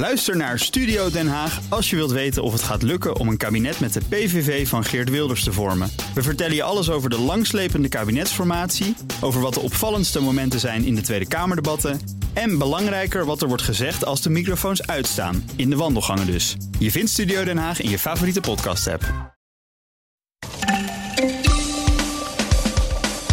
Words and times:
Luister 0.00 0.36
naar 0.36 0.58
Studio 0.58 1.10
Den 1.10 1.28
Haag 1.28 1.60
als 1.68 1.90
je 1.90 1.96
wilt 1.96 2.10
weten 2.10 2.42
of 2.42 2.52
het 2.52 2.62
gaat 2.62 2.82
lukken 2.82 3.16
om 3.16 3.28
een 3.28 3.36
kabinet 3.36 3.80
met 3.80 3.92
de 3.92 4.00
PVV 4.08 4.68
van 4.68 4.84
Geert 4.84 5.10
Wilders 5.10 5.44
te 5.44 5.52
vormen. 5.52 5.90
We 6.14 6.22
vertellen 6.22 6.54
je 6.54 6.62
alles 6.62 6.90
over 6.90 7.10
de 7.10 7.18
langslepende 7.18 7.88
kabinetsformatie, 7.88 8.96
over 9.20 9.40
wat 9.40 9.54
de 9.54 9.60
opvallendste 9.60 10.20
momenten 10.20 10.60
zijn 10.60 10.84
in 10.84 10.94
de 10.94 11.00
Tweede 11.00 11.28
Kamerdebatten 11.28 12.00
en 12.32 12.58
belangrijker 12.58 13.24
wat 13.24 13.42
er 13.42 13.48
wordt 13.48 13.62
gezegd 13.62 14.04
als 14.04 14.22
de 14.22 14.30
microfoons 14.30 14.86
uitstaan, 14.86 15.50
in 15.56 15.70
de 15.70 15.76
wandelgangen 15.76 16.26
dus. 16.26 16.56
Je 16.78 16.90
vindt 16.90 17.10
Studio 17.10 17.44
Den 17.44 17.58
Haag 17.58 17.80
in 17.80 17.90
je 17.90 17.98
favoriete 17.98 18.40
podcast-app. 18.40 19.34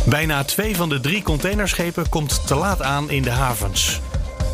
Bijna 0.05 0.43
twee 0.43 0.75
van 0.75 0.89
de 0.89 0.99
drie 0.99 1.23
containerschepen 1.23 2.09
komt 2.09 2.47
te 2.47 2.55
laat 2.55 2.81
aan 2.81 3.09
in 3.09 3.21
de 3.21 3.31
havens. 3.31 4.01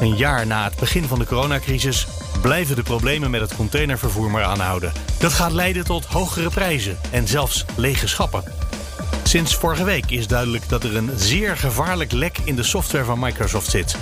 Een 0.03 0.15
jaar 0.15 0.47
na 0.47 0.63
het 0.63 0.75
begin 0.75 1.03
van 1.03 1.19
de 1.19 1.25
coronacrisis 1.25 2.07
blijven 2.41 2.75
de 2.75 2.83
problemen 2.83 3.31
met 3.31 3.41
het 3.41 3.55
containervervoer 3.55 4.31
maar 4.31 4.43
aanhouden. 4.43 4.91
Dat 5.19 5.33
gaat 5.33 5.51
leiden 5.51 5.83
tot 5.83 6.05
hogere 6.05 6.49
prijzen 6.49 6.97
en 7.11 7.27
zelfs 7.27 7.65
lege 7.75 8.07
schappen. 8.07 8.43
Sinds 9.23 9.55
vorige 9.55 9.83
week 9.83 10.11
is 10.11 10.27
duidelijk 10.27 10.69
dat 10.69 10.83
er 10.83 10.95
een 10.95 11.11
zeer 11.15 11.57
gevaarlijk 11.57 12.11
lek 12.11 12.37
in 12.43 12.55
de 12.55 12.63
software 12.63 13.03
van 13.03 13.19
Microsoft 13.19 13.69
zit. 13.69 13.95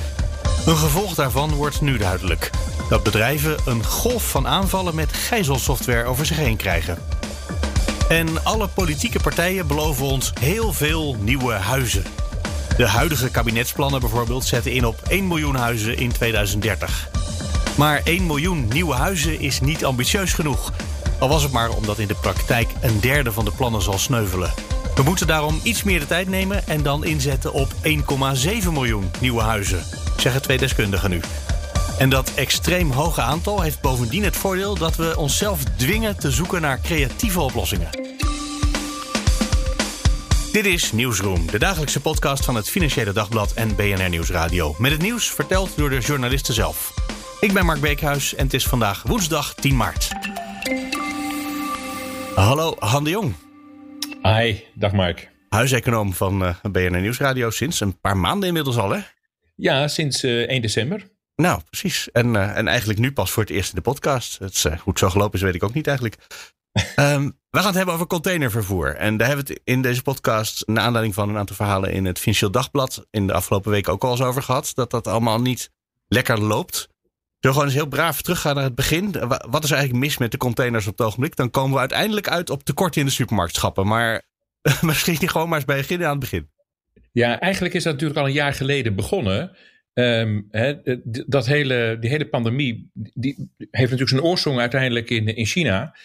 Een 0.65 0.77
gevolg 0.77 1.13
daarvan 1.13 1.53
wordt 1.53 1.81
nu 1.81 1.97
duidelijk: 1.97 2.49
dat 2.89 3.03
bedrijven 3.03 3.57
een 3.65 3.85
golf 3.85 4.29
van 4.29 4.47
aanvallen 4.47 4.95
met 4.95 5.13
gijzelsoftware 5.13 6.05
over 6.05 6.25
zich 6.25 6.37
heen 6.37 6.57
krijgen. 6.57 6.97
En 8.09 8.43
alle 8.43 8.67
politieke 8.67 9.19
partijen 9.19 9.67
beloven 9.67 10.05
ons 10.05 10.33
heel 10.39 10.73
veel 10.73 11.15
nieuwe 11.19 11.53
huizen. 11.53 12.03
De 12.77 12.87
huidige 12.87 13.29
kabinetsplannen 13.29 13.99
bijvoorbeeld 13.99 14.45
zetten 14.45 14.71
in 14.71 14.85
op 14.85 15.01
1 15.07 15.27
miljoen 15.27 15.55
huizen 15.55 15.97
in 15.97 16.11
2030. 16.11 17.09
Maar 17.77 18.01
1 18.03 18.25
miljoen 18.25 18.67
nieuwe 18.67 18.93
huizen 18.93 19.39
is 19.39 19.59
niet 19.59 19.85
ambitieus 19.85 20.33
genoeg. 20.33 20.73
Al 21.19 21.29
was 21.29 21.43
het 21.43 21.51
maar 21.51 21.69
omdat 21.69 21.99
in 21.99 22.07
de 22.07 22.15
praktijk 22.21 22.69
een 22.81 22.99
derde 22.99 23.31
van 23.31 23.45
de 23.45 23.51
plannen 23.51 23.81
zal 23.81 23.97
sneuvelen. 23.97 24.53
We 24.95 25.03
moeten 25.03 25.27
daarom 25.27 25.59
iets 25.63 25.83
meer 25.83 25.99
de 25.99 26.05
tijd 26.05 26.29
nemen 26.29 26.67
en 26.67 26.83
dan 26.83 27.05
inzetten 27.05 27.53
op 27.53 27.73
1,7 27.83 28.71
miljoen 28.71 29.11
nieuwe 29.19 29.41
huizen, 29.41 29.83
zeggen 30.17 30.41
twee 30.41 30.57
deskundigen 30.57 31.09
nu. 31.09 31.19
En 31.97 32.09
dat 32.09 32.33
extreem 32.33 32.91
hoge 32.91 33.21
aantal 33.21 33.61
heeft 33.61 33.81
bovendien 33.81 34.23
het 34.23 34.35
voordeel 34.35 34.75
dat 34.75 34.95
we 34.95 35.17
onszelf 35.17 35.63
dwingen 35.75 36.17
te 36.17 36.31
zoeken 36.31 36.61
naar 36.61 36.79
creatieve 36.81 37.39
oplossingen. 37.39 38.10
Dit 40.51 40.65
is 40.65 40.91
Nieuwsroom, 40.91 41.47
de 41.47 41.59
dagelijkse 41.59 42.01
podcast 42.01 42.45
van 42.45 42.55
het 42.55 42.69
Financiële 42.69 43.13
Dagblad 43.13 43.53
en 43.53 43.75
BNR 43.75 44.09
Nieuwsradio. 44.09 44.75
Met 44.77 44.91
het 44.91 45.01
nieuws 45.01 45.29
verteld 45.29 45.77
door 45.77 45.89
de 45.89 45.99
journalisten 45.99 46.53
zelf. 46.53 46.93
Ik 47.39 47.53
ben 47.53 47.65
Mark 47.65 47.81
Beekhuis 47.81 48.35
en 48.35 48.43
het 48.43 48.53
is 48.53 48.67
vandaag 48.67 49.03
woensdag 49.03 49.55
10 49.55 49.75
maart. 49.75 50.09
Hallo, 52.35 52.75
Han 52.79 53.03
de 53.03 53.09
Jong. 53.09 53.33
Hi, 54.21 54.59
dag 54.73 54.91
Mark. 54.91 55.31
Huiseconoom 55.49 56.13
van 56.13 56.43
uh, 56.43 56.55
BNR 56.71 57.01
Nieuwsradio 57.01 57.49
sinds 57.49 57.79
een 57.79 57.99
paar 57.99 58.17
maanden 58.17 58.47
inmiddels 58.47 58.77
al, 58.77 58.89
hè? 58.89 58.99
Ja, 59.55 59.87
sinds 59.87 60.23
uh, 60.23 60.41
1 60.41 60.61
december. 60.61 61.09
Nou, 61.35 61.61
precies. 61.69 62.11
En, 62.11 62.33
uh, 62.33 62.57
en 62.57 62.67
eigenlijk 62.67 62.99
nu 62.99 63.11
pas 63.11 63.31
voor 63.31 63.43
het 63.43 63.51
eerst 63.51 63.69
in 63.69 63.75
de 63.75 63.81
podcast. 63.81 64.39
Het 64.39 64.53
is, 64.53 64.63
hoe 64.63 64.75
het 64.85 64.99
zo 64.99 65.09
gelopen 65.09 65.33
is, 65.33 65.41
weet 65.41 65.55
ik 65.55 65.63
ook 65.63 65.73
niet 65.73 65.87
eigenlijk. 65.87 66.17
Um, 66.95 67.39
we 67.49 67.57
gaan 67.57 67.65
het 67.65 67.75
hebben 67.75 67.93
over 67.93 68.07
containervervoer. 68.07 68.95
En 68.95 69.17
daar 69.17 69.27
hebben 69.27 69.45
we 69.45 69.53
het 69.53 69.61
in 69.63 69.81
deze 69.81 70.01
podcast, 70.01 70.67
naar 70.67 70.83
aanleiding 70.83 71.13
van 71.15 71.29
een 71.29 71.37
aantal 71.37 71.55
verhalen 71.55 71.91
in 71.91 72.05
het 72.05 72.19
Financieel 72.19 72.51
Dagblad, 72.51 73.07
in 73.09 73.27
de 73.27 73.33
afgelopen 73.33 73.71
week 73.71 73.89
ook 73.89 74.03
al 74.03 74.11
eens 74.11 74.21
over 74.21 74.43
gehad. 74.43 74.71
Dat 74.75 74.91
dat 74.91 75.07
allemaal 75.07 75.41
niet 75.41 75.69
lekker 76.07 76.41
loopt. 76.41 76.89
We 77.39 77.47
gewoon 77.47 77.65
eens 77.65 77.73
heel 77.73 77.85
braaf 77.85 78.21
teruggaan 78.21 78.55
naar 78.55 78.63
het 78.63 78.75
begin? 78.75 79.11
Wat 79.49 79.63
is 79.63 79.71
eigenlijk 79.71 80.03
mis 80.03 80.17
met 80.17 80.31
de 80.31 80.37
containers 80.37 80.87
op 80.87 80.97
het 80.97 81.07
ogenblik? 81.07 81.35
Dan 81.35 81.49
komen 81.49 81.73
we 81.73 81.79
uiteindelijk 81.79 82.27
uit 82.27 82.49
op 82.49 82.63
tekorten 82.63 83.01
in 83.01 83.07
de 83.07 83.13
supermarktschappen. 83.13 83.87
Maar 83.87 84.21
misschien 84.81 85.29
gewoon 85.29 85.47
maar 85.47 85.57
eens 85.57 85.65
bij 85.67 85.77
beginnen 85.77 86.07
aan 86.07 86.19
het 86.19 86.29
begin. 86.29 86.49
Ja, 87.11 87.39
eigenlijk 87.39 87.73
is 87.73 87.83
dat 87.83 87.93
natuurlijk 87.93 88.19
al 88.19 88.25
een 88.25 88.33
jaar 88.33 88.53
geleden 88.53 88.95
begonnen. 88.95 89.57
Um, 89.93 90.47
he, 90.49 90.75
dat 91.27 91.45
hele, 91.45 91.97
die 91.99 92.09
hele 92.09 92.29
pandemie 92.29 92.91
die 92.93 93.35
heeft 93.57 93.91
natuurlijk 93.91 94.09
zijn 94.09 94.21
oorsprong 94.21 94.59
uiteindelijk 94.59 95.09
in, 95.09 95.35
in 95.35 95.45
China. 95.45 95.95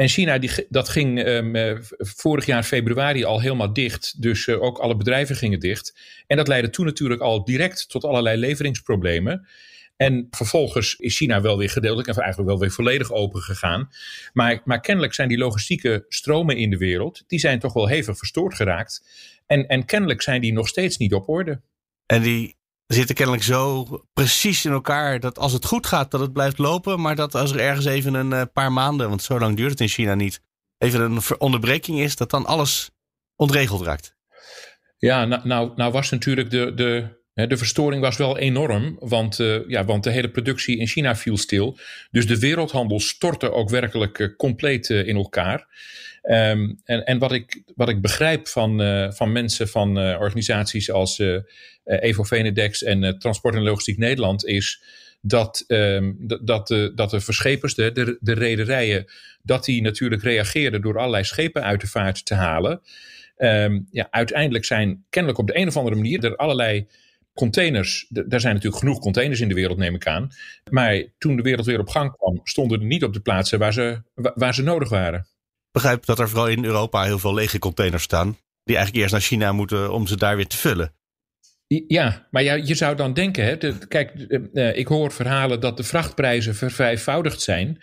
En 0.00 0.08
China, 0.08 0.38
die, 0.38 0.66
dat 0.68 0.88
ging 0.88 1.26
um, 1.26 1.82
vorig 1.98 2.46
jaar 2.46 2.62
februari 2.62 3.24
al 3.24 3.40
helemaal 3.40 3.72
dicht. 3.72 4.22
Dus 4.22 4.46
uh, 4.46 4.62
ook 4.62 4.78
alle 4.78 4.96
bedrijven 4.96 5.36
gingen 5.36 5.60
dicht. 5.60 5.98
En 6.26 6.36
dat 6.36 6.48
leidde 6.48 6.70
toen 6.70 6.84
natuurlijk 6.84 7.20
al 7.20 7.44
direct 7.44 7.88
tot 7.88 8.04
allerlei 8.04 8.36
leveringsproblemen. 8.36 9.46
En 9.96 10.26
vervolgens 10.30 10.94
is 10.94 11.16
China 11.16 11.40
wel 11.40 11.58
weer 11.58 11.70
gedeeltelijk 11.70 12.08
en 12.08 12.14
eigenlijk 12.14 12.50
wel 12.50 12.60
weer 12.60 12.70
volledig 12.70 13.12
open 13.12 13.40
gegaan. 13.40 13.88
Maar, 14.32 14.60
maar 14.64 14.80
kennelijk 14.80 15.14
zijn 15.14 15.28
die 15.28 15.38
logistieke 15.38 16.04
stromen 16.08 16.56
in 16.56 16.70
de 16.70 16.78
wereld, 16.78 17.24
die 17.26 17.38
zijn 17.38 17.58
toch 17.58 17.72
wel 17.72 17.88
hevig 17.88 18.18
verstoord 18.18 18.54
geraakt. 18.54 19.04
En, 19.46 19.66
en 19.66 19.84
kennelijk 19.84 20.22
zijn 20.22 20.40
die 20.40 20.52
nog 20.52 20.68
steeds 20.68 20.96
niet 20.96 21.14
op 21.14 21.28
orde. 21.28 21.60
En 22.06 22.22
die 22.22 22.56
zitten 22.94 23.14
kennelijk 23.14 23.44
zo 23.44 23.86
precies 24.12 24.64
in 24.64 24.72
elkaar 24.72 25.20
dat 25.20 25.38
als 25.38 25.52
het 25.52 25.64
goed 25.64 25.86
gaat, 25.86 26.10
dat 26.10 26.20
het 26.20 26.32
blijft 26.32 26.58
lopen. 26.58 27.00
Maar 27.00 27.16
dat 27.16 27.34
als 27.34 27.52
er 27.52 27.60
ergens 27.60 27.86
even 27.86 28.14
een 28.14 28.30
uh, 28.30 28.42
paar 28.52 28.72
maanden, 28.72 29.08
want 29.08 29.22
zo 29.22 29.38
lang 29.38 29.56
duurt 29.56 29.70
het 29.70 29.80
in 29.80 29.88
China 29.88 30.14
niet, 30.14 30.40
even 30.78 31.00
een 31.00 31.20
onderbreking 31.38 32.00
is, 32.00 32.16
dat 32.16 32.30
dan 32.30 32.46
alles 32.46 32.90
ontregeld 33.36 33.82
raakt. 33.82 34.16
Ja, 34.98 35.24
nou, 35.24 35.46
nou, 35.46 35.72
nou 35.76 35.92
was 35.92 36.10
natuurlijk 36.10 36.50
de, 36.50 36.74
de, 36.74 37.46
de 37.46 37.56
verstoring 37.56 38.02
was 38.02 38.16
wel 38.16 38.38
enorm, 38.38 38.96
want, 39.00 39.38
uh, 39.38 39.68
ja, 39.68 39.84
want 39.84 40.04
de 40.04 40.10
hele 40.10 40.30
productie 40.30 40.78
in 40.78 40.86
China 40.86 41.16
viel 41.16 41.36
stil. 41.36 41.78
Dus 42.10 42.26
de 42.26 42.38
wereldhandel 42.38 43.00
stortte 43.00 43.52
ook 43.52 43.70
werkelijk 43.70 44.18
uh, 44.18 44.36
compleet 44.36 44.88
in 44.88 45.16
elkaar. 45.16 45.66
Um, 46.30 46.80
en 46.84 47.04
en 47.04 47.18
wat, 47.18 47.32
ik, 47.32 47.62
wat 47.76 47.88
ik 47.88 48.00
begrijp 48.00 48.48
van, 48.48 48.80
van 49.12 49.32
mensen 49.32 49.68
van 49.68 49.98
organisaties 49.98 50.90
als 50.90 51.22
Evo 51.84 52.22
Venedex 52.22 52.82
en 52.82 53.18
Transport 53.18 53.54
en 53.54 53.62
Logistiek 53.62 53.98
Nederland 53.98 54.46
is 54.46 54.82
dat, 55.20 55.64
um, 55.66 56.16
dat, 56.42 56.66
de, 56.68 56.92
dat 56.94 57.10
de 57.10 57.20
verschepers, 57.20 57.74
de, 57.74 57.92
de, 57.92 58.16
de 58.20 58.32
rederijen, 58.32 59.04
dat 59.42 59.64
die 59.64 59.82
natuurlijk 59.82 60.22
reageerden 60.22 60.80
door 60.82 60.98
allerlei 60.98 61.24
schepen 61.24 61.62
uit 61.62 61.80
de 61.80 61.86
vaart 61.86 62.26
te 62.26 62.34
halen. 62.34 62.80
Um, 63.36 63.88
ja, 63.90 64.06
uiteindelijk 64.10 64.64
zijn 64.64 65.04
kennelijk 65.10 65.40
op 65.40 65.46
de 65.46 65.56
een 65.56 65.68
of 65.68 65.76
andere 65.76 65.96
manier 65.96 66.24
er 66.24 66.36
allerlei 66.36 66.86
containers, 67.34 68.06
daar 68.08 68.40
zijn 68.40 68.54
natuurlijk 68.54 68.82
genoeg 68.82 68.98
containers 68.98 69.40
in 69.40 69.48
de 69.48 69.54
wereld, 69.54 69.78
neem 69.78 69.94
ik 69.94 70.06
aan. 70.06 70.30
Maar 70.70 71.04
toen 71.18 71.36
de 71.36 71.42
wereld 71.42 71.66
weer 71.66 71.80
op 71.80 71.88
gang 71.88 72.16
kwam, 72.16 72.40
stonden 72.44 72.80
er 72.80 72.86
niet 72.86 73.04
op 73.04 73.12
de 73.12 73.20
plaatsen 73.20 73.58
waar 73.58 73.72
ze, 73.72 74.02
waar 74.14 74.54
ze 74.54 74.62
nodig 74.62 74.88
waren. 74.88 75.26
Begrijp 75.72 76.04
dat 76.04 76.18
er 76.18 76.28
vooral 76.28 76.48
in 76.48 76.64
Europa 76.64 77.02
heel 77.02 77.18
veel 77.18 77.34
lege 77.34 77.58
containers 77.58 78.02
staan. 78.02 78.38
Die 78.64 78.76
eigenlijk 78.76 78.96
eerst 78.96 79.12
naar 79.12 79.28
China 79.28 79.52
moeten 79.52 79.92
om 79.92 80.06
ze 80.06 80.16
daar 80.16 80.36
weer 80.36 80.46
te 80.46 80.56
vullen. 80.56 80.94
Ja, 81.86 82.26
maar 82.30 82.42
ja, 82.42 82.54
je 82.54 82.74
zou 82.74 82.96
dan 82.96 83.12
denken, 83.12 83.44
hè, 83.44 83.56
de, 83.56 83.86
kijk, 83.88 84.12
uh, 84.52 84.76
ik 84.76 84.86
hoor 84.86 85.12
verhalen 85.12 85.60
dat 85.60 85.76
de 85.76 85.82
vrachtprijzen 85.82 86.54
vervijfvoudigd 86.54 87.40
zijn. 87.40 87.82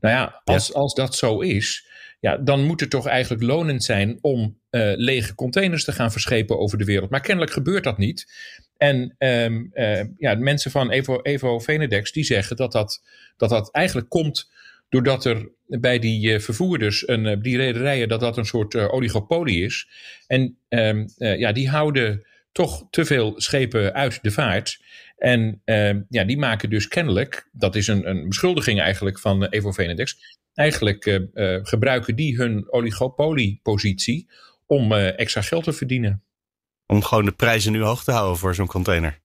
Nou 0.00 0.14
ja, 0.14 0.40
als, 0.44 0.66
ja. 0.66 0.74
als 0.74 0.94
dat 0.94 1.14
zo 1.14 1.40
is, 1.40 1.86
ja, 2.20 2.36
dan 2.36 2.64
moet 2.64 2.80
het 2.80 2.90
toch 2.90 3.06
eigenlijk 3.06 3.42
lonend 3.42 3.84
zijn 3.84 4.18
om 4.20 4.60
uh, 4.70 4.92
lege 4.96 5.34
containers 5.34 5.84
te 5.84 5.92
gaan 5.92 6.12
verschepen 6.12 6.58
over 6.58 6.78
de 6.78 6.84
wereld. 6.84 7.10
Maar 7.10 7.20
kennelijk 7.20 7.52
gebeurt 7.52 7.84
dat 7.84 7.98
niet. 7.98 8.32
En 8.76 9.14
um, 9.18 9.70
uh, 9.72 10.04
ja, 10.16 10.34
de 10.34 10.42
mensen 10.42 10.70
van 10.70 10.90
Evo, 10.90 11.20
Evo 11.22 11.58
Venedex 11.58 12.12
die 12.12 12.24
zeggen 12.24 12.56
dat 12.56 12.72
dat, 12.72 13.02
dat 13.36 13.50
dat 13.50 13.70
eigenlijk 13.70 14.08
komt 14.08 14.50
doordat 14.88 15.24
er 15.24 15.50
bij 15.66 15.98
die 15.98 16.32
uh, 16.32 16.38
vervoerders, 16.38 17.08
een, 17.08 17.42
die 17.42 17.56
rederijen, 17.56 18.08
dat 18.08 18.20
dat 18.20 18.36
een 18.36 18.44
soort 18.46 18.74
uh, 18.74 18.92
oligopolie 18.92 19.64
is. 19.64 19.88
En 20.26 20.58
um, 20.68 21.06
ja, 21.16 21.52
die 21.52 21.68
houden 21.68 22.26
toch 22.52 22.86
te 22.90 23.04
veel 23.04 23.34
schepen 23.36 23.94
uit 23.94 24.22
de 24.22 24.30
vaart. 24.30 24.84
En 25.16 25.62
uh, 25.64 25.94
ja, 26.08 26.24
die 26.24 26.38
maken 26.38 26.70
dus 26.70 26.88
kennelijk, 26.88 27.48
dat 27.52 27.76
is 27.76 27.86
een, 27.86 28.08
een 28.08 28.28
beschuldiging 28.28 28.80
eigenlijk 28.80 29.18
van 29.18 29.44
Evo 29.44 29.72
Venedex, 29.72 30.16
eigenlijk 30.54 31.06
uh, 31.06 31.58
gebruiken 31.62 32.16
die 32.16 32.36
hun 32.36 32.72
oligopoliepositie 32.72 34.30
om 34.66 34.92
extra 34.92 35.40
geld 35.40 35.64
te 35.64 35.72
verdienen 35.72 36.26
om 36.86 37.02
gewoon 37.02 37.24
de 37.24 37.32
prijzen 37.32 37.72
nu 37.72 37.82
hoog 37.82 38.04
te 38.04 38.12
houden 38.12 38.38
voor 38.38 38.54
zo'n 38.54 38.66
container. 38.66 39.20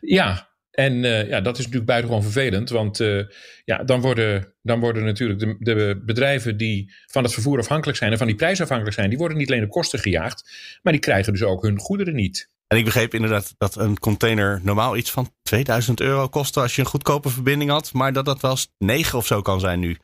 Ja, 0.00 0.51
en 0.72 0.92
uh, 0.92 1.28
ja, 1.28 1.40
dat 1.40 1.52
is 1.52 1.64
natuurlijk 1.64 1.90
buitengewoon 1.90 2.22
vervelend. 2.22 2.70
Want 2.70 3.00
uh, 3.00 3.22
ja, 3.64 3.84
dan 3.84 4.00
worden, 4.00 4.54
dan 4.62 4.80
worden 4.80 5.04
natuurlijk 5.04 5.40
de, 5.40 5.56
de, 5.58 6.02
bedrijven 6.04 6.56
die 6.56 6.92
van 7.06 7.22
het 7.22 7.32
vervoer 7.32 7.58
afhankelijk 7.58 7.98
zijn 7.98 8.12
en 8.12 8.18
van 8.18 8.26
die 8.26 8.36
prijs 8.36 8.60
afhankelijk 8.60 8.96
zijn, 8.96 9.08
die 9.08 9.18
worden 9.18 9.36
niet 9.38 9.50
alleen 9.50 9.64
op 9.64 9.70
kosten 9.70 9.98
gejaagd, 9.98 10.50
maar 10.82 10.92
die 10.92 11.02
krijgen 11.02 11.32
dus 11.32 11.42
ook 11.42 11.62
hun 11.62 11.78
goederen 11.78 12.14
niet. 12.14 12.50
En 12.66 12.78
ik 12.78 12.84
begreep 12.84 13.14
inderdaad 13.14 13.54
dat 13.58 13.76
een 13.76 13.98
container 13.98 14.60
normaal 14.62 14.96
iets 14.96 15.10
van 15.10 15.32
2000 15.42 16.00
euro 16.00 16.28
kostte 16.28 16.60
als 16.60 16.74
je 16.74 16.80
een 16.80 16.86
goedkope 16.86 17.28
verbinding 17.28 17.70
had, 17.70 17.92
maar 17.92 18.12
dat 18.12 18.24
dat 18.24 18.40
wel 18.40 18.50
eens 18.50 18.72
9 18.78 19.18
of 19.18 19.26
zo 19.26 19.42
kan 19.42 19.60
zijn 19.60 19.80
nu. 19.80 19.96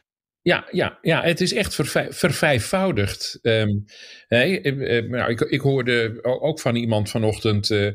Ja, 0.43 0.69
ja, 0.71 0.99
ja, 1.03 1.23
het 1.23 1.41
is 1.41 1.53
echt 1.53 1.75
vervijfvoudigd. 2.09 3.39
Um, 3.43 3.85
nou, 4.29 5.31
ik, 5.31 5.41
ik, 5.41 5.61
hoorde 5.61 6.19
ook 6.23 6.61
van 6.61 6.77
iemand 6.77 7.11
vanochtend, 7.11 7.71
uh, 7.71 7.91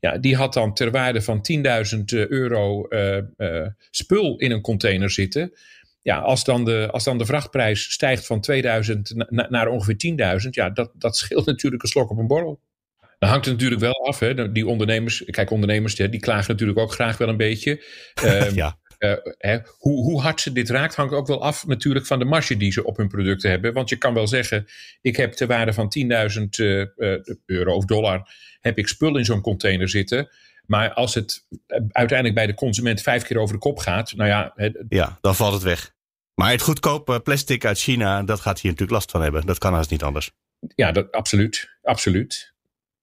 ja, 0.00 0.18
die 0.18 0.36
had 0.36 0.52
dan 0.52 0.74
ter 0.74 0.90
waarde 0.90 1.22
van 1.22 1.46
10.000 1.96 2.04
euro 2.28 2.86
uh, 2.88 3.16
uh, 3.36 3.66
spul 3.90 4.38
in 4.38 4.50
een 4.50 4.60
container 4.60 5.10
zitten. 5.10 5.52
Ja, 6.02 6.18
als 6.18 6.44
dan 6.44 6.64
de, 6.64 6.88
als 6.90 7.04
dan 7.04 7.18
de 7.18 7.26
vrachtprijs 7.26 7.92
stijgt 7.92 8.26
van 8.26 8.40
2000 8.40 9.12
na, 9.28 9.46
naar 9.50 9.68
ongeveer 9.68 10.40
10.000, 10.42 10.48
ja, 10.50 10.70
dat, 10.70 10.92
dat 10.94 11.16
scheelt 11.16 11.46
natuurlijk 11.52 11.82
een 11.82 11.88
slok 11.88 12.10
op 12.10 12.18
een 12.18 12.26
borrel. 12.26 12.60
Dan 13.18 13.30
hangt 13.30 13.44
het 13.44 13.54
natuurlijk 13.54 13.80
wel 13.80 14.06
af. 14.06 14.18
Hè. 14.18 14.52
Die 14.52 14.66
ondernemers, 14.66 15.24
kijk, 15.24 15.50
ondernemers 15.50 15.94
die 15.94 16.20
klagen 16.20 16.50
natuurlijk 16.50 16.78
ook 16.78 16.92
graag 16.92 17.18
wel 17.18 17.28
een 17.28 17.36
beetje. 17.36 17.84
Um, 18.24 18.54
ja. 18.62 18.78
Uh, 19.02 19.12
hè, 19.38 19.58
hoe, 19.78 20.02
hoe, 20.02 20.20
hard 20.20 20.40
ze 20.40 20.52
dit 20.52 20.70
raakt, 20.70 20.94
hangt 20.94 21.14
ook 21.14 21.26
wel 21.26 21.42
af 21.42 21.66
natuurlijk 21.66 22.06
van 22.06 22.18
de 22.18 22.24
marge 22.24 22.56
die 22.56 22.72
ze 22.72 22.84
op 22.84 22.96
hun 22.96 23.08
producten 23.08 23.50
hebben. 23.50 23.72
Want 23.72 23.88
je 23.88 23.96
kan 23.96 24.14
wel 24.14 24.26
zeggen, 24.26 24.66
ik 25.00 25.16
heb 25.16 25.32
ter 25.32 25.46
waarde 25.46 25.72
van 25.72 25.92
10.000 25.98 26.06
uh, 26.60 26.86
uh, 26.96 27.18
euro 27.46 27.74
of 27.74 27.84
dollar, 27.84 28.34
heb 28.60 28.78
ik 28.78 28.88
spul 28.88 29.16
in 29.16 29.24
zo'n 29.24 29.40
container 29.40 29.88
zitten. 29.88 30.28
Maar 30.66 30.92
als 30.92 31.14
het 31.14 31.46
uiteindelijk 31.88 32.34
bij 32.34 32.46
de 32.46 32.54
consument 32.54 33.02
vijf 33.02 33.22
keer 33.22 33.38
over 33.38 33.54
de 33.54 33.60
kop 33.60 33.78
gaat, 33.78 34.12
nou 34.16 34.28
ja. 34.28 34.54
ja, 34.88 35.18
dan 35.20 35.34
valt 35.34 35.52
het 35.52 35.62
weg. 35.62 35.94
Maar 36.34 36.50
het 36.50 36.62
goedkope 36.62 37.20
plastic 37.20 37.64
uit 37.64 37.78
China, 37.78 38.22
dat 38.22 38.40
gaat 38.40 38.60
hier 38.60 38.70
natuurlijk 38.70 38.98
last 38.98 39.10
van 39.10 39.22
hebben. 39.22 39.46
Dat 39.46 39.58
kan 39.58 39.74
haast 39.74 39.90
niet 39.90 40.02
anders. 40.02 40.30
Ja, 40.74 40.92
dat, 40.92 41.12
absoluut. 41.12 41.70
Absoluut. 41.82 42.51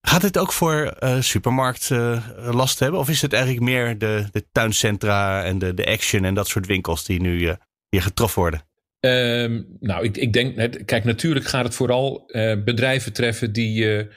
Gaat 0.01 0.21
dit 0.21 0.37
ook 0.37 0.53
voor 0.53 0.97
uh, 0.99 1.21
supermarkt 1.21 1.89
uh, 1.89 2.23
last 2.51 2.79
hebben? 2.79 2.99
Of 2.99 3.09
is 3.09 3.21
het 3.21 3.33
eigenlijk 3.33 3.63
meer 3.63 3.97
de, 3.97 4.27
de 4.31 4.45
tuincentra 4.51 5.43
en 5.43 5.59
de, 5.59 5.73
de 5.73 5.85
action 5.85 6.25
en 6.25 6.33
dat 6.33 6.47
soort 6.47 6.65
winkels 6.65 7.05
die 7.05 7.21
nu 7.21 7.39
uh, 7.39 7.53
hier 7.89 8.01
getroffen 8.01 8.41
worden? 8.41 8.63
Um, 8.99 9.67
nou, 9.79 10.03
ik, 10.03 10.17
ik 10.17 10.33
denk, 10.33 10.85
kijk, 10.85 11.03
natuurlijk 11.03 11.45
gaat 11.45 11.63
het 11.65 11.75
vooral 11.75 12.31
bedrijven 12.63 13.13
treffen 13.13 13.53
die, 13.53 14.07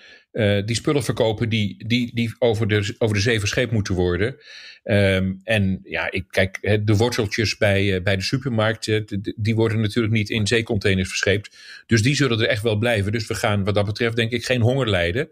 die 0.64 0.76
spullen 0.76 1.05
verkopen 1.05 1.49
die, 1.49 1.87
die, 1.87 2.14
die 2.14 2.35
over, 2.38 2.69
de, 2.69 2.94
over 2.99 3.17
de 3.17 3.23
zee 3.23 3.38
verscheept 3.38 3.73
moeten 3.73 3.94
worden. 3.94 4.37
Um, 4.85 5.40
en 5.44 5.81
ja, 5.82 6.11
ik 6.11 6.25
kijk, 6.28 6.81
de 6.85 6.96
worteltjes 6.96 7.56
bij, 7.56 8.02
bij 8.02 8.17
de 8.17 8.23
supermarkt, 8.23 9.00
die 9.37 9.55
worden 9.55 9.81
natuurlijk 9.81 10.14
niet 10.14 10.31
in 10.31 10.46
zeecontainers 10.46 11.08
verscheept. 11.08 11.56
Dus 11.87 12.02
die 12.02 12.14
zullen 12.14 12.40
er 12.40 12.49
echt 12.49 12.62
wel 12.62 12.76
blijven. 12.76 13.12
Dus 13.12 13.26
we 13.26 13.35
gaan 13.35 13.64
wat 13.64 13.75
dat 13.75 13.87
betreft 13.87 14.17
denk 14.17 14.31
ik 14.31 14.44
geen 14.44 14.61
honger 14.61 14.88
lijden. 14.88 15.28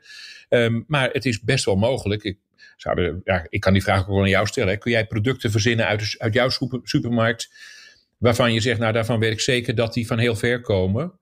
Um, 0.51 0.85
maar 0.87 1.11
het 1.11 1.25
is 1.25 1.41
best 1.41 1.65
wel 1.65 1.77
mogelijk. 1.77 2.23
Ik, 2.23 2.39
zou 2.77 3.21
ja, 3.25 3.47
ik 3.49 3.61
kan 3.61 3.73
die 3.73 3.83
vraag 3.83 4.01
ook 4.01 4.07
wel 4.07 4.23
aan 4.23 4.29
jou 4.29 4.47
stellen. 4.47 4.79
Kun 4.79 4.91
jij 4.91 5.07
producten 5.07 5.51
verzinnen 5.51 5.87
uit, 5.87 6.15
uit 6.19 6.35
jouw 6.35 6.49
supermarkt 6.83 7.51
waarvan 8.19 8.53
je 8.53 8.61
zegt, 8.61 8.79
nou 8.79 8.93
daarvan 8.93 9.19
weet 9.19 9.33
ik 9.33 9.41
zeker 9.41 9.75
dat 9.75 9.95
die 9.95 10.07
van 10.07 10.19
heel 10.19 10.37
ver 10.37 10.61
komen? 10.61 11.19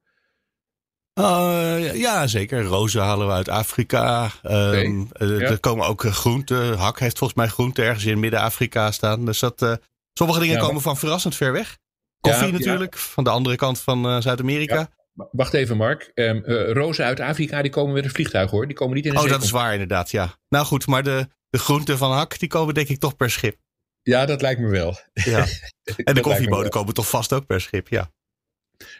Uh, 1.20 1.94
ja, 1.94 2.26
zeker. 2.26 2.62
Rozen 2.62 3.02
halen 3.02 3.26
we 3.26 3.32
uit 3.32 3.48
Afrika. 3.48 4.30
Um, 4.42 5.08
Er 5.12 5.60
komen 5.60 5.86
ook 5.86 6.04
eh, 6.04 6.12
groenten. 6.12 6.78
Hak 6.78 6.98
heeft 6.98 7.18
volgens 7.18 7.38
mij 7.38 7.48
groenten 7.48 7.84
ergens 7.84 8.04
in 8.04 8.20
Midden-Afrika 8.20 8.90
staan. 8.90 9.24
Dus 9.24 9.38
dat, 9.38 9.62
uh, 9.62 9.74
sommige 10.12 10.40
dingen 10.40 10.58
komen 10.58 10.82
van 10.82 10.96
verrassend 10.96 11.36
ver 11.36 11.52
weg. 11.52 11.78
Koffie 12.20 12.52
natuurlijk, 12.52 12.96
van 12.96 13.24
de 13.24 13.30
andere 13.30 13.56
kant 13.56 13.80
van 13.80 14.22
Zuid-Amerika. 14.22 14.88
Wacht 15.30 15.54
even, 15.54 15.76
Mark. 15.76 16.10
Um, 16.14 16.42
uh, 16.46 16.70
rozen 16.70 17.04
uit 17.04 17.20
Afrika 17.20 17.62
die 17.62 17.70
komen 17.70 17.94
met 17.94 18.04
een 18.04 18.10
vliegtuig 18.10 18.50
hoor. 18.50 18.66
Die 18.66 18.76
komen 18.76 18.96
niet 18.96 19.04
in 19.04 19.10
een 19.10 19.18
Oh, 19.18 19.28
dat 19.28 19.42
is 19.42 19.50
waar 19.50 19.72
inderdaad, 19.72 20.10
ja. 20.10 20.36
Nou 20.48 20.66
goed, 20.66 20.86
maar 20.86 21.02
de, 21.02 21.28
de 21.50 21.58
groenten 21.58 21.98
van 21.98 22.12
hak, 22.12 22.38
die 22.38 22.48
komen 22.48 22.74
denk 22.74 22.88
ik 22.88 22.98
toch 22.98 23.16
per 23.16 23.30
schip. 23.30 23.56
Ja, 24.02 24.26
dat 24.26 24.42
lijkt 24.42 24.60
me 24.60 24.68
wel. 24.68 24.98
Ja. 25.12 25.46
En 26.04 26.14
de 26.14 26.20
koffieboden 26.20 26.70
komen 26.70 26.94
toch 26.94 27.08
vast 27.08 27.32
ook 27.32 27.46
per 27.46 27.60
schip, 27.60 27.88
ja. 27.88 28.10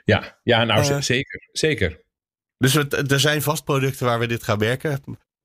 Ja, 0.05 0.39
ja 0.43 0.65
nou 0.65 0.93
uh, 0.93 1.01
zeker. 1.01 1.49
zeker. 1.53 2.01
Dus 2.59 2.73
het, 2.73 3.13
er 3.13 3.21
zijn 3.21 3.43
vast 3.43 3.65
producten 3.65 4.07
waar 4.07 4.19
we 4.19 4.27
dit 4.27 4.43
gaan 4.43 4.59
merken. 4.59 5.03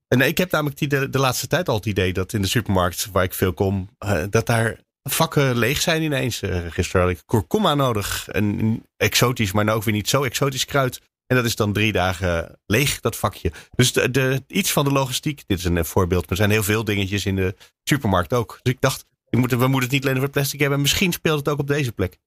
En 0.08 0.20
ik 0.20 0.38
heb 0.38 0.50
namelijk 0.50 0.78
die 0.78 0.88
de, 0.88 1.10
de 1.10 1.18
laatste 1.18 1.46
tijd 1.46 1.68
al 1.68 1.74
het 1.74 1.86
idee 1.86 2.12
dat 2.12 2.32
in 2.32 2.42
de 2.42 2.48
supermarkt 2.48 3.10
waar 3.12 3.24
ik 3.24 3.34
veel 3.34 3.52
kom, 3.52 3.96
uh, 4.04 4.24
dat 4.30 4.46
daar 4.46 4.80
vakken 5.10 5.58
leeg 5.58 5.80
zijn 5.80 6.02
ineens. 6.02 6.42
Uh, 6.42 6.60
gisteren 6.68 7.06
had 7.06 7.10
ik 7.10 7.22
kurkuma 7.26 7.74
nodig. 7.74 8.26
Een 8.26 8.82
exotisch, 8.96 9.52
maar 9.52 9.64
nou 9.64 9.76
ook 9.76 9.84
weer 9.84 9.94
niet 9.94 10.08
zo 10.08 10.22
exotisch 10.22 10.64
kruid. 10.64 11.00
En 11.26 11.36
dat 11.36 11.44
is 11.44 11.56
dan 11.56 11.72
drie 11.72 11.92
dagen 11.92 12.58
leeg, 12.66 13.00
dat 13.00 13.16
vakje. 13.16 13.52
Dus 13.70 13.92
de, 13.92 14.42
iets 14.46 14.72
van 14.72 14.84
de 14.84 14.92
logistiek, 14.92 15.42
dit 15.46 15.58
is 15.58 15.64
een 15.64 15.84
voorbeeld. 15.84 16.20
Maar 16.22 16.30
er 16.30 16.36
zijn 16.36 16.50
heel 16.50 16.62
veel 16.62 16.84
dingetjes 16.84 17.26
in 17.26 17.36
de 17.36 17.54
supermarkt 17.84 18.32
ook. 18.32 18.58
Dus 18.62 18.72
ik 18.72 18.80
dacht, 18.80 19.04
we 19.24 19.38
moeten, 19.38 19.58
we 19.58 19.66
moeten 19.66 19.82
het 19.82 19.92
niet 19.92 20.04
alleen 20.04 20.16
over 20.16 20.30
plastic 20.30 20.60
hebben. 20.60 20.80
Misschien 20.80 21.12
speelt 21.12 21.38
het 21.38 21.48
ook 21.48 21.58
op 21.58 21.66
deze 21.66 21.92
plek. 21.92 22.18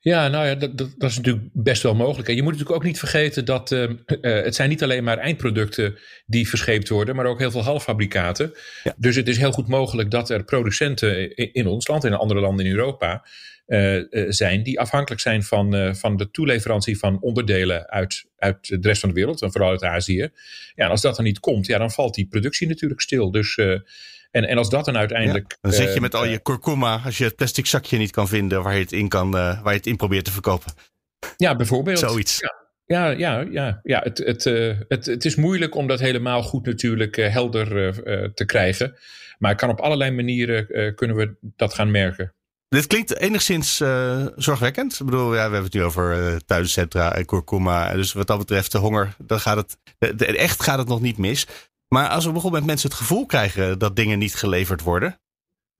Ja, 0.00 0.28
nou 0.28 0.46
ja, 0.46 0.54
dat, 0.54 0.78
dat, 0.78 0.94
dat, 0.96 1.10
is 1.10 1.16
natuurlijk 1.16 1.48
best 1.52 1.82
wel 1.82 1.94
mogelijk. 1.94 2.28
En 2.28 2.34
je 2.34 2.42
moet 2.42 2.52
natuurlijk 2.52 2.78
ook 2.78 2.86
niet 2.86 2.98
vergeten 2.98 3.44
dat 3.44 3.70
uh, 3.70 3.82
uh, 3.82 3.90
het 4.20 4.54
zijn 4.54 4.68
niet 4.68 4.82
alleen 4.82 5.04
maar 5.04 5.18
eindproducten 5.18 5.98
die 6.26 6.48
verscheept 6.48 6.88
worden, 6.88 7.16
maar 7.16 7.26
ook 7.26 7.38
heel 7.38 7.50
veel 7.50 7.62
halffabrikaten. 7.62 8.52
Ja. 8.84 8.94
Dus 8.96 9.16
het 9.16 9.28
is 9.28 9.38
heel 9.38 9.52
goed 9.52 9.68
mogelijk 9.68 10.10
dat 10.10 10.30
er 10.30 10.44
producenten 10.44 11.36
in, 11.36 11.52
in 11.52 11.66
ons 11.66 11.88
land 11.88 12.04
en 12.04 12.12
in 12.12 12.18
andere 12.18 12.40
landen 12.40 12.66
in 12.66 12.72
Europa 12.72 13.26
uh, 13.66 14.04
zijn 14.28 14.62
die 14.62 14.80
afhankelijk 14.80 15.20
zijn 15.20 15.42
van, 15.42 15.96
van 15.96 16.16
de 16.16 16.30
toeleverantie 16.30 16.98
van 16.98 17.20
onderdelen 17.20 17.88
uit, 17.88 18.24
uit 18.36 18.68
de 18.68 18.88
rest 18.88 19.00
van 19.00 19.08
de 19.08 19.14
wereld 19.14 19.42
en 19.42 19.52
vooral 19.52 19.70
uit 19.70 19.84
Azië. 19.84 20.28
Ja, 20.74 20.84
en 20.84 20.90
als 20.90 21.00
dat 21.00 21.16
er 21.18 21.24
niet 21.24 21.40
komt, 21.40 21.66
ja, 21.66 21.78
dan 21.78 21.90
valt 21.90 22.14
die 22.14 22.28
productie 22.28 22.68
natuurlijk 22.68 23.00
stil. 23.00 23.30
Dus 23.30 23.58
en, 24.30 24.44
en 24.44 24.58
als 24.58 24.70
dat 24.70 24.84
dan 24.84 24.96
uiteindelijk. 24.96 25.56
dan 25.60 25.72
zit 25.72 25.88
je 25.88 25.94
eh, 25.94 26.00
met 26.00 26.14
al 26.14 26.24
je 26.24 26.38
kurkuma 26.38 27.00
als 27.04 27.18
je 27.18 27.24
het 27.24 27.36
plastic 27.36 27.66
zakje 27.66 27.98
niet 27.98 28.10
kan 28.10 28.28
vinden 28.28 28.62
waar 28.62 28.74
je 28.74 28.80
het 28.80 28.92
in, 28.92 29.08
kan, 29.08 29.26
uh, 29.26 29.62
waar 29.62 29.72
je 29.72 29.78
het 29.78 29.86
in 29.86 29.96
probeert 29.96 30.24
te 30.24 30.32
verkopen. 30.32 30.72
Ja, 31.36 31.56
bijvoorbeeld. 31.56 31.98
Zoiets. 31.98 32.38
Ja. 32.38 32.66
Ja, 32.88 33.08
ja, 33.08 33.46
ja, 33.50 33.80
ja 33.82 34.00
het, 34.02 34.18
het, 34.18 34.46
uh, 34.46 34.74
het, 34.88 35.06
het 35.06 35.24
is 35.24 35.36
moeilijk 35.36 35.74
om 35.74 35.86
dat 35.86 36.00
helemaal 36.00 36.42
goed 36.42 36.66
natuurlijk 36.66 37.16
uh, 37.16 37.32
helder 37.32 37.76
uh, 38.06 38.24
te 38.34 38.44
krijgen. 38.44 38.96
Maar 39.38 39.54
kan 39.54 39.70
op 39.70 39.80
allerlei 39.80 40.10
manieren 40.10 40.94
kunnen 40.94 41.16
we 41.16 41.36
dat 41.40 41.74
gaan 41.74 41.90
merken. 41.90 42.34
Dit 42.68 42.86
klinkt 42.86 43.18
enigszins 43.18 43.76
zorgwekkend. 44.36 44.92
Ik 44.92 45.04
bedoel, 45.04 45.34
ja, 45.34 45.34
we 45.34 45.40
hebben 45.40 45.62
het 45.62 45.72
nu 45.72 45.82
over 45.82 46.40
tuincentra 46.44 47.14
en 47.14 47.24
kurkuma. 47.24 47.94
Dus 47.94 48.12
wat 48.12 48.26
dat 48.26 48.38
betreft, 48.38 48.72
de 48.72 48.78
honger, 48.78 49.14
dan 49.18 49.40
gaat 49.40 49.56
het, 49.56 49.76
de, 49.98 50.14
de, 50.14 50.26
echt 50.36 50.62
gaat 50.62 50.78
het 50.78 50.88
nog 50.88 51.00
niet 51.00 51.18
mis. 51.18 51.46
Maar 51.88 52.08
als 52.08 52.24
we 52.24 52.32
bijvoorbeeld 52.32 52.64
mensen 52.64 52.88
het 52.88 52.98
gevoel 52.98 53.26
krijgen 53.26 53.78
dat 53.78 53.96
dingen 53.96 54.18
niet 54.18 54.34
geleverd 54.34 54.82
worden, 54.82 55.20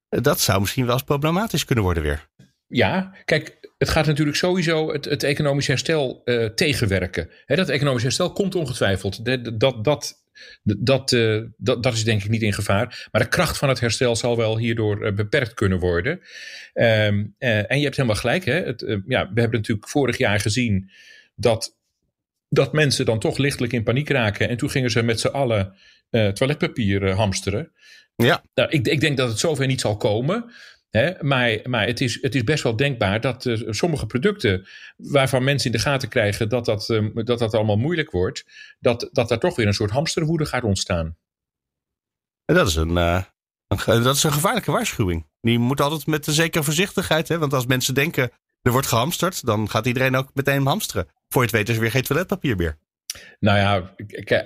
dat 0.09 0.41
zou 0.41 0.61
misschien 0.61 0.85
wel 0.85 0.95
eens 0.95 1.03
problematisch 1.03 1.65
kunnen 1.65 1.85
worden 1.85 2.03
weer. 2.03 2.29
Ja, 2.67 3.15
kijk, 3.25 3.73
het 3.79 3.89
gaat 3.89 4.07
natuurlijk 4.07 4.37
sowieso 4.37 4.93
het, 4.93 5.05
het 5.05 5.23
economisch 5.23 5.67
herstel 5.67 6.23
uh, 6.25 6.45
tegenwerken. 6.45 7.31
Dat 7.47 7.69
economisch 7.69 8.03
herstel 8.03 8.33
komt 8.33 8.55
ongetwijfeld. 8.55 9.25
Dat, 9.25 9.61
dat, 9.61 9.85
dat, 9.85 10.25
dat, 10.63 11.13
uh, 11.13 11.45
dat, 11.57 11.83
dat 11.83 11.93
is 11.93 12.05
denk 12.05 12.23
ik 12.23 12.31
niet 12.31 12.43
in 12.43 12.53
gevaar. 12.53 13.09
Maar 13.13 13.23
de 13.23 13.29
kracht 13.29 13.59
van 13.59 13.69
het 13.69 13.81
herstel 13.81 14.17
zal 14.17 14.37
wel 14.37 14.59
hierdoor 14.59 15.13
beperkt 15.15 15.55
kunnen 15.55 15.79
worden. 15.79 16.21
Um, 16.75 17.35
en 17.39 17.79
je 17.79 17.85
hebt 17.85 17.97
helemaal 17.97 18.21
gelijk. 18.21 18.45
Hè? 18.45 18.63
Het, 18.65 18.81
ja, 19.07 19.33
we 19.33 19.41
hebben 19.41 19.59
natuurlijk 19.59 19.89
vorig 19.89 20.19
jaar 20.19 20.41
gezien 20.41 20.91
dat 21.35 21.78
dat 22.49 22.73
mensen 22.73 23.07
dan 23.07 23.19
toch 23.19 23.39
lichtelijk 23.39 23.73
in 23.73 23.83
paniek 23.83 24.09
raken. 24.09 24.49
En 24.49 24.57
toen 24.57 24.71
gingen 24.71 24.91
ze 24.91 25.03
met 25.03 25.21
z'n 25.21 25.27
allen 25.27 25.75
uh, 26.11 26.29
toiletpapier 26.29 27.03
uh, 27.03 27.17
hamsteren. 27.17 27.73
Ja. 28.17 28.43
Nou, 28.55 28.69
ik, 28.69 28.87
ik, 28.87 29.01
denk 29.01 29.17
dat 29.17 29.29
het 29.29 29.39
zover 29.39 29.67
niet 29.67 29.81
zal 29.81 29.97
komen. 29.97 30.53
Hè, 30.91 31.13
maar 31.21 31.59
maar 31.65 31.87
het, 31.87 32.01
is, 32.01 32.19
het 32.21 32.35
is 32.35 32.45
best 32.45 32.63
wel 32.63 32.77
denkbaar 32.77 33.21
dat 33.21 33.45
uh, 33.45 33.71
sommige 33.71 34.07
producten 34.07 34.67
waarvan 34.97 35.45
mensen 35.45 35.71
in 35.71 35.77
de 35.77 35.83
gaten 35.83 36.09
krijgen 36.09 36.49
dat 36.49 36.65
dat, 36.65 36.87
dat, 37.15 37.39
dat 37.39 37.55
allemaal 37.55 37.77
moeilijk 37.77 38.11
wordt, 38.11 38.45
dat, 38.81 39.09
dat 39.13 39.29
daar 39.29 39.39
toch 39.39 39.57
weer 39.57 39.67
een 39.67 39.75
soort 39.75 39.91
hamsterwoede 39.91 40.47
gaat 40.47 40.63
ontstaan. 40.63 41.17
En 42.45 42.55
dat 42.55 42.69
is 42.69 42.75
een, 42.75 42.97
een, 42.97 44.03
dat 44.03 44.17
is 44.17 44.23
een 44.23 44.33
gevaarlijke 44.33 44.71
waarschuwing. 44.71 45.27
Die 45.41 45.59
moet 45.59 45.81
altijd 45.81 46.07
met 46.07 46.27
een 46.27 46.33
zekere 46.33 46.65
voorzichtigheid. 46.65 47.29
Hè? 47.29 47.39
Want 47.39 47.53
als 47.53 47.67
mensen 47.67 47.95
denken 47.95 48.31
er 48.63 48.73
wordt 48.73 48.87
gehamsterd, 48.87 49.47
dan 49.47 49.71
gaat 49.71 49.87
iedereen 49.87 50.17
ook 50.17 50.31
meteen 50.35 50.67
hamsteren. 50.67 51.07
Voor 51.29 51.43
je 51.43 51.49
het 51.49 51.57
weet 51.57 51.69
is 51.69 51.75
er 51.75 51.81
weer 51.81 51.91
geen 51.91 52.03
toiletpapier 52.03 52.57
meer. 52.57 52.79
Nou 53.41 53.59
ja, 53.59 53.95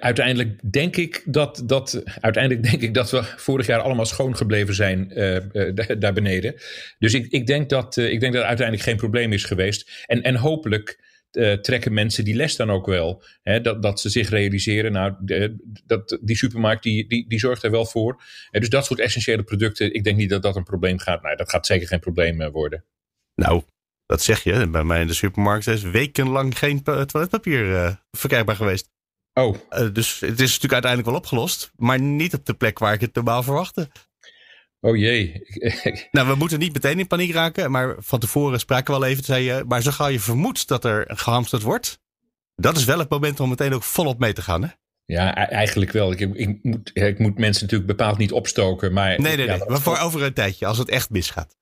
uiteindelijk 0.00 0.72
denk 0.72 0.96
ik 0.96 1.22
dat, 1.24 1.62
dat, 1.66 2.02
uiteindelijk 2.20 2.70
denk 2.70 2.82
ik 2.82 2.94
dat 2.94 3.10
we 3.10 3.22
vorig 3.22 3.66
jaar 3.66 3.80
allemaal 3.80 4.06
schoon 4.06 4.36
gebleven 4.36 4.74
zijn 4.74 5.18
uh, 5.18 5.34
uh, 5.52 5.88
daar 5.98 6.12
beneden. 6.12 6.54
Dus 6.98 7.14
ik, 7.14 7.26
ik, 7.26 7.46
denk 7.46 7.68
dat, 7.68 7.96
uh, 7.96 8.12
ik 8.12 8.20
denk 8.20 8.32
dat 8.32 8.42
uiteindelijk 8.42 8.88
geen 8.88 8.96
probleem 8.96 9.32
is 9.32 9.44
geweest. 9.44 10.04
En, 10.06 10.22
en 10.22 10.36
hopelijk 10.36 11.10
trekken 11.60 11.92
mensen 11.92 12.24
die 12.24 12.34
les 12.34 12.56
dan 12.56 12.70
ook 12.70 12.86
wel. 12.86 13.22
Hè, 13.42 13.60
dat, 13.60 13.82
dat 13.82 14.00
ze 14.00 14.08
zich 14.08 14.28
realiseren, 14.28 14.92
nou, 14.92 15.14
de, 15.20 15.56
dat, 15.86 16.18
die 16.20 16.36
supermarkt 16.36 16.82
die, 16.82 17.08
die, 17.08 17.28
die 17.28 17.38
zorgt 17.38 17.62
er 17.62 17.70
wel 17.70 17.86
voor. 17.86 18.22
dus 18.50 18.68
dat 18.68 18.84
soort 18.84 19.00
essentiële 19.00 19.42
producten, 19.42 19.94
ik 19.94 20.04
denk 20.04 20.16
niet 20.16 20.30
dat 20.30 20.42
dat 20.42 20.56
een 20.56 20.62
probleem 20.62 20.98
gaat. 20.98 21.22
Nou, 21.22 21.36
dat 21.36 21.50
gaat 21.50 21.66
zeker 21.66 21.86
geen 21.86 22.00
probleem 22.00 22.50
worden. 22.50 22.84
Nou, 23.34 23.62
dat 24.12 24.22
zeg 24.22 24.42
je. 24.42 24.68
Bij 24.68 24.84
mij 24.84 25.00
in 25.00 25.06
de 25.06 25.14
supermarkt 25.14 25.66
is 25.66 25.82
wekenlang 25.82 26.58
geen 26.58 26.82
toiletpapier 26.82 27.70
uh, 27.70 27.90
verkrijgbaar 28.10 28.56
geweest. 28.56 28.90
Oh. 29.32 29.56
Uh, 29.70 29.88
dus 29.92 30.20
het 30.20 30.40
is 30.40 30.46
natuurlijk 30.46 30.72
uiteindelijk 30.72 31.10
wel 31.10 31.18
opgelost. 31.18 31.72
Maar 31.76 32.00
niet 32.00 32.34
op 32.34 32.46
de 32.46 32.54
plek 32.54 32.78
waar 32.78 32.92
ik 32.92 33.00
het 33.00 33.14
normaal 33.14 33.42
verwachtte. 33.42 33.90
Oh 34.80 34.96
jee. 34.96 35.42
nou, 36.10 36.28
we 36.28 36.34
moeten 36.34 36.58
niet 36.58 36.72
meteen 36.72 36.98
in 36.98 37.06
paniek 37.06 37.32
raken. 37.32 37.70
Maar 37.70 37.94
van 37.98 38.18
tevoren 38.18 38.60
spraken 38.60 38.94
we 38.94 39.00
al 39.00 39.06
even. 39.06 39.24
Zei 39.24 39.44
je, 39.44 39.64
maar 39.66 39.82
zo 39.82 39.90
gauw 39.90 40.08
je 40.08 40.20
vermoedt 40.20 40.68
dat 40.68 40.84
er 40.84 41.04
gehamsterd 41.06 41.62
wordt. 41.62 42.00
Dat 42.54 42.76
is 42.76 42.84
wel 42.84 42.98
het 42.98 43.10
moment 43.10 43.40
om 43.40 43.48
meteen 43.48 43.74
ook 43.74 43.82
volop 43.82 44.18
mee 44.18 44.32
te 44.32 44.42
gaan. 44.42 44.62
Hè? 44.62 44.68
Ja, 45.12 45.38
e- 45.38 45.54
eigenlijk 45.54 45.92
wel. 45.92 46.12
Ik, 46.12 46.20
ik, 46.20 46.58
moet, 46.62 46.90
ik 46.94 47.18
moet 47.18 47.38
mensen 47.38 47.62
natuurlijk 47.62 47.90
bepaald 47.90 48.18
niet 48.18 48.32
opstoken. 48.32 48.92
Maar, 48.92 49.20
nee, 49.20 49.36
nee, 49.36 49.46
nee. 49.46 49.58
maar 49.68 49.80
voor 49.80 49.98
over 49.98 50.22
een 50.22 50.32
tijdje, 50.32 50.66
als 50.66 50.78
het 50.78 50.88
echt 50.88 51.10
misgaat. 51.10 51.56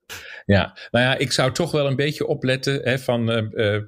Ja, 0.47 0.78
nou 0.90 1.04
ja, 1.04 1.16
ik 1.16 1.33
zou 1.33 1.52
toch 1.52 1.71
wel 1.71 1.87
een 1.87 1.97
beetje 1.97 2.26
opletten. 2.26 2.80
Hè, 2.83 2.99
van, 2.99 3.30
uh, 3.30 3.75
uh, 3.75 3.83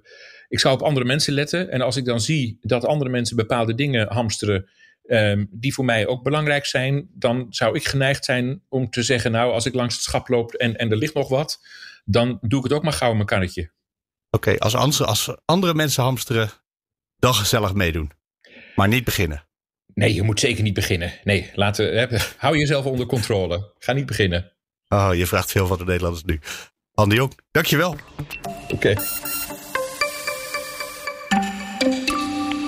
ik 0.49 0.61
zou 0.61 0.75
op 0.75 0.83
andere 0.83 1.07
mensen 1.07 1.33
letten. 1.33 1.71
En 1.71 1.81
als 1.81 1.97
ik 1.97 2.05
dan 2.05 2.21
zie 2.21 2.59
dat 2.61 2.85
andere 2.85 3.11
mensen 3.11 3.37
bepaalde 3.37 3.75
dingen 3.75 4.13
hamsteren. 4.13 4.71
Um, 5.07 5.49
die 5.51 5.75
voor 5.75 5.85
mij 5.85 6.07
ook 6.07 6.23
belangrijk 6.23 6.67
zijn. 6.67 7.09
Dan 7.15 7.47
zou 7.49 7.77
ik 7.77 7.89
geneigd 7.89 8.25
zijn 8.25 8.63
om 8.69 8.91
te 8.91 9.03
zeggen. 9.03 9.33
Nou, 9.33 9.53
als 9.53 9.67
ik 9.67 9.75
langs 9.75 9.95
het 9.95 10.03
schap 10.03 10.29
loop 10.29 10.53
en, 10.53 10.77
en 10.77 10.91
er 10.91 10.97
ligt 10.97 11.15
nog 11.15 11.29
wat. 11.29 11.61
Dan 12.05 12.39
doe 12.41 12.59
ik 12.59 12.65
het 12.65 12.73
ook 12.73 12.83
maar 12.83 12.93
gauw 12.93 13.11
in 13.11 13.17
mijn 13.17 13.29
kannetje. 13.29 13.63
Oké, 14.31 14.49
okay, 14.51 14.57
als, 14.57 15.01
als 15.03 15.37
andere 15.45 15.75
mensen 15.75 16.03
hamsteren. 16.03 16.51
Dan 17.17 17.35
gezellig 17.35 17.75
meedoen. 17.75 18.11
Maar 18.75 18.89
niet 18.89 19.05
beginnen. 19.05 19.47
Nee, 19.95 20.15
je 20.15 20.23
moet 20.23 20.41
zeker 20.41 20.63
niet 20.63 20.75
beginnen. 20.75 21.13
Nee, 21.25 21.51
laten, 21.55 21.99
hè, 21.99 22.19
hou 22.37 22.59
jezelf 22.59 22.85
onder 22.85 23.07
controle. 23.07 23.75
Ga 23.79 23.93
niet 23.93 24.07
beginnen. 24.07 24.53
Oh, 24.89 25.11
je 25.15 25.27
vraagt 25.27 25.51
veel 25.51 25.67
van 25.67 25.79
de 25.79 25.85
Nederlanders 25.85 26.25
nu. 26.25 26.41
Andy 26.95 27.19
ook, 27.19 27.33
dankjewel. 27.51 27.97
Oké. 28.69 28.75
Okay. 28.75 28.97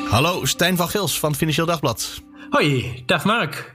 Hallo, 0.09 0.45
Stijn 0.45 0.76
van 0.76 0.88
Gils 0.88 1.19
van 1.19 1.35
Financieel 1.35 1.66
Dagblad. 1.66 2.23
Hoi, 2.50 3.02
dag 3.07 3.25
Mark. 3.25 3.75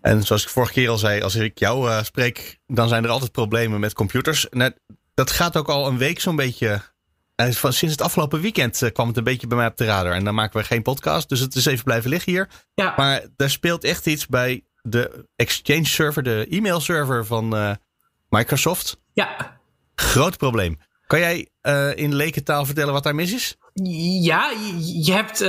En 0.00 0.22
zoals 0.22 0.42
ik 0.42 0.48
vorige 0.48 0.72
keer 0.72 0.88
al 0.88 0.98
zei, 0.98 1.22
als 1.22 1.34
ik 1.34 1.58
jou 1.58 1.88
uh, 1.88 2.02
spreek, 2.02 2.58
dan 2.66 2.88
zijn 2.88 3.04
er 3.04 3.10
altijd 3.10 3.32
problemen 3.32 3.80
met 3.80 3.92
computers. 3.92 4.46
Nou, 4.50 4.72
dat 5.14 5.30
gaat 5.30 5.56
ook 5.56 5.68
al 5.68 5.86
een 5.86 5.98
week 5.98 6.20
zo'n 6.20 6.36
beetje 6.36 6.80
van, 7.46 7.72
sinds 7.72 7.94
het 7.94 8.02
afgelopen 8.02 8.40
weekend 8.40 8.82
uh, 8.82 8.90
kwam 8.90 9.08
het 9.08 9.16
een 9.16 9.24
beetje 9.24 9.46
bij 9.46 9.56
mij 9.56 9.66
op 9.66 9.76
de 9.76 9.84
radar. 9.84 10.12
En 10.12 10.24
dan 10.24 10.34
maken 10.34 10.60
we 10.60 10.66
geen 10.66 10.82
podcast. 10.82 11.28
Dus 11.28 11.40
het 11.40 11.54
is 11.54 11.66
even 11.66 11.84
blijven 11.84 12.10
liggen 12.10 12.32
hier. 12.32 12.48
Ja. 12.74 12.94
Maar 12.96 13.22
er 13.36 13.50
speelt 13.50 13.84
echt 13.84 14.06
iets 14.06 14.26
bij 14.26 14.64
de 14.82 15.24
Exchange 15.36 15.86
server, 15.86 16.22
de 16.22 16.46
e-mail 16.50 16.80
server 16.80 17.26
van 17.26 17.56
uh, 17.56 17.70
Microsoft. 18.28 19.00
Ja. 19.12 19.60
Groot 19.94 20.36
probleem. 20.36 20.78
Kan 21.06 21.18
jij 21.18 21.48
uh, 21.62 21.96
in 21.96 22.14
lekentaal 22.14 22.64
vertellen 22.64 22.92
wat 22.92 23.02
daar 23.02 23.14
mis 23.14 23.32
is? 23.32 23.56
Ja, 24.22 24.52
je 25.04 25.12
hebt 25.12 25.40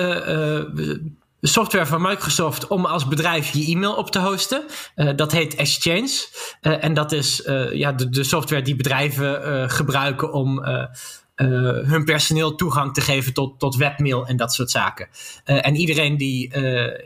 software 1.41 1.85
van 1.85 2.01
Microsoft 2.01 2.67
om 2.67 2.85
als 2.85 3.07
bedrijf 3.07 3.49
je 3.49 3.65
e-mail 3.65 3.95
op 3.95 4.11
te 4.11 4.19
hosten. 4.19 4.63
Uh, 4.95 5.15
dat 5.15 5.31
heet 5.31 5.55
Exchange. 5.55 6.27
Uh, 6.61 6.83
en 6.83 6.93
dat 6.93 7.11
is 7.11 7.45
uh, 7.45 7.73
ja, 7.73 7.91
de, 7.91 8.09
de, 8.09 8.23
software 8.23 8.61
die 8.61 8.75
bedrijven 8.75 9.69
gebruiken 9.69 10.33
om 10.33 10.65
hun 11.45 12.05
personeel 12.05 12.55
toegang 12.55 12.93
te 12.93 13.01
geven 13.01 13.33
tot, 13.33 13.59
tot 13.59 13.75
webmail 13.75 14.27
en 14.27 14.37
dat 14.37 14.53
soort 14.53 14.71
zaken. 14.71 15.07
Uh, 15.45 15.65
en 15.65 15.75
iedereen 15.75 16.17
die 16.17 16.57
uh, 16.57 16.99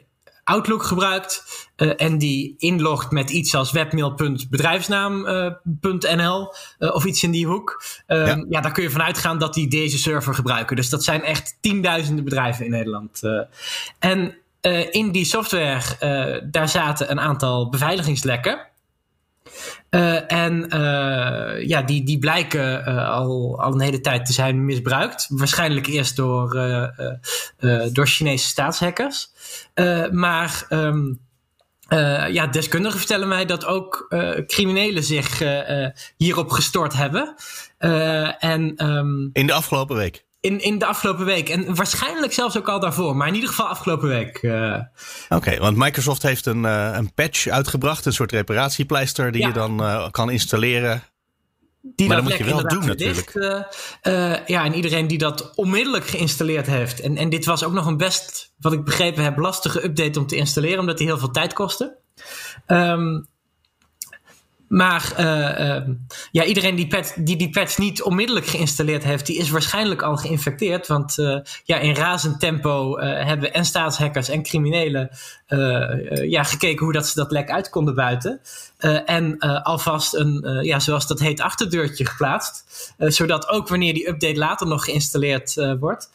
Outlook 0.43 0.83
gebruikt 0.83 1.43
en 1.75 2.17
die 2.17 2.55
inlogt 2.57 3.11
met 3.11 3.29
iets 3.29 3.55
als 3.55 3.71
webmail.bedrijfsnaam.nl 3.71 6.53
of 6.77 7.05
iets 7.05 7.23
in 7.23 7.31
die 7.31 7.45
hoek, 7.45 7.83
ja. 8.07 8.45
ja, 8.49 8.61
daar 8.61 8.71
kun 8.71 8.83
je 8.83 8.89
vanuit 8.89 9.17
gaan 9.17 9.37
dat 9.37 9.53
die 9.53 9.67
deze 9.67 9.97
server 9.97 10.33
gebruiken. 10.33 10.75
Dus 10.75 10.89
dat 10.89 11.03
zijn 11.03 11.23
echt 11.23 11.57
tienduizenden 11.61 12.23
bedrijven 12.23 12.65
in 12.65 12.71
Nederland. 12.71 13.21
en 13.99 14.37
in 14.91 15.11
die 15.11 15.25
software, 15.25 16.47
daar 16.51 16.69
zaten 16.69 17.11
een 17.11 17.19
aantal 17.19 17.69
beveiligingslekken. 17.69 18.71
Uh, 19.89 20.31
en 20.31 20.65
uh, 20.69 21.67
ja, 21.67 21.81
die, 21.81 22.03
die 22.03 22.19
blijken 22.19 22.83
uh, 22.87 23.09
al, 23.09 23.59
al 23.59 23.73
een 23.73 23.81
hele 23.81 24.01
tijd 24.01 24.25
te 24.25 24.33
zijn 24.33 24.65
misbruikt. 24.65 25.27
Waarschijnlijk 25.29 25.87
eerst 25.87 26.15
door, 26.15 26.49
door 27.91 28.07
Chinese 28.07 28.47
staatshackers. 28.47 29.29
maar 30.11 30.65
um, 30.69 31.19
ja, 32.31 32.47
deskundigen 32.47 32.97
vertellen 32.97 33.27
mij 33.27 33.45
dat 33.45 33.65
ook 33.65 34.15
criminelen 34.47 35.03
zich 35.03 35.41
hierop 36.17 36.49
gestort 36.49 36.93
hebben. 36.93 37.35
en, 38.39 38.85
um, 38.85 39.29
In 39.33 39.47
de 39.47 39.53
afgelopen 39.53 39.95
week? 39.95 40.25
In, 40.43 40.59
in 40.59 40.77
de 40.77 40.85
afgelopen 40.85 41.25
week. 41.25 41.49
En 41.49 41.75
waarschijnlijk 41.75 42.33
zelfs 42.33 42.57
ook 42.57 42.67
al 42.67 42.79
daarvoor. 42.79 43.15
Maar 43.15 43.27
in 43.27 43.33
ieder 43.33 43.49
geval 43.49 43.67
afgelopen 43.67 44.07
week. 44.07 44.41
Uh. 44.41 44.79
Oké, 45.29 45.57
want 45.57 45.77
Microsoft 45.77 46.23
heeft 46.23 46.45
een, 46.45 46.63
uh, 46.63 46.91
een 46.93 47.13
patch 47.13 47.47
uitgebracht. 47.47 48.05
Een 48.05 48.13
soort 48.13 48.31
reparatiepleister 48.31 49.31
die 49.31 49.41
ja. 49.41 49.47
je 49.47 49.53
dan 49.53 49.81
uh, 49.81 50.09
kan 50.11 50.29
installeren. 50.29 51.03
Die 51.81 52.07
maar 52.07 52.15
dat 52.15 52.25
moet 52.25 52.37
je 52.37 52.43
wel 52.43 52.67
doen 52.67 52.85
natuurlijk. 52.85 53.31
ja, 54.45 54.63
en 54.63 54.73
iedereen 54.73 55.07
die 55.07 55.17
dat 55.17 55.51
onmiddellijk 55.55 56.07
geïnstalleerd 56.07 56.67
heeft. 56.67 56.99
En, 56.99 57.17
en 57.17 57.29
dit 57.29 57.45
was 57.45 57.63
ook 57.63 57.73
nog 57.73 57.85
een 57.85 57.97
best, 57.97 58.53
wat 58.59 58.73
ik 58.73 58.83
begrepen 58.83 59.23
heb, 59.23 59.37
lastige 59.37 59.83
update 59.83 60.19
om 60.19 60.27
te 60.27 60.35
installeren. 60.35 60.79
Omdat 60.79 60.97
die 60.97 61.07
heel 61.07 61.17
veel 61.17 61.31
tijd 61.31 61.53
kostte. 61.53 61.97
Um, 62.67 63.27
maar 64.73 65.13
uh, 65.19 65.77
uh, 65.77 65.95
ja, 66.31 66.43
iedereen 66.43 66.75
die, 66.75 66.87
pet, 66.87 67.15
die 67.19 67.37
die 67.37 67.49
patch 67.49 67.77
niet 67.77 68.01
onmiddellijk 68.01 68.45
geïnstalleerd 68.45 69.03
heeft, 69.03 69.25
die 69.25 69.37
is 69.37 69.49
waarschijnlijk 69.49 70.01
al 70.01 70.17
geïnfecteerd. 70.17 70.87
Want 70.87 71.17
uh, 71.17 71.39
ja, 71.63 71.77
in 71.77 71.95
razend 71.95 72.39
tempo 72.39 72.99
hebben 72.99 73.53
en 73.53 73.65
staatshackers 73.65 74.29
en 74.29 74.43
criminelen 74.43 75.09
ja, 76.27 76.43
gekeken 76.43 76.83
hoe 76.83 76.93
dat 76.93 77.07
ze 77.07 77.19
dat 77.19 77.31
lek 77.31 77.51
uit 77.51 77.69
konden 77.69 77.95
buiten. 77.95 78.41
en 79.05 79.37
alvast 79.63 80.15
een, 80.15 80.59
ja, 80.61 80.79
zoals 80.79 81.07
dat 81.07 81.19
heet, 81.19 81.41
achterdeurtje 81.41 82.05
geplaatst. 82.05 82.93
zodat 82.97 83.47
ook 83.47 83.67
wanneer 83.67 83.93
die 83.93 84.09
update 84.09 84.37
later 84.37 84.67
nog 84.67 84.83
geïnstalleerd 84.83 85.75
wordt, 85.79 86.09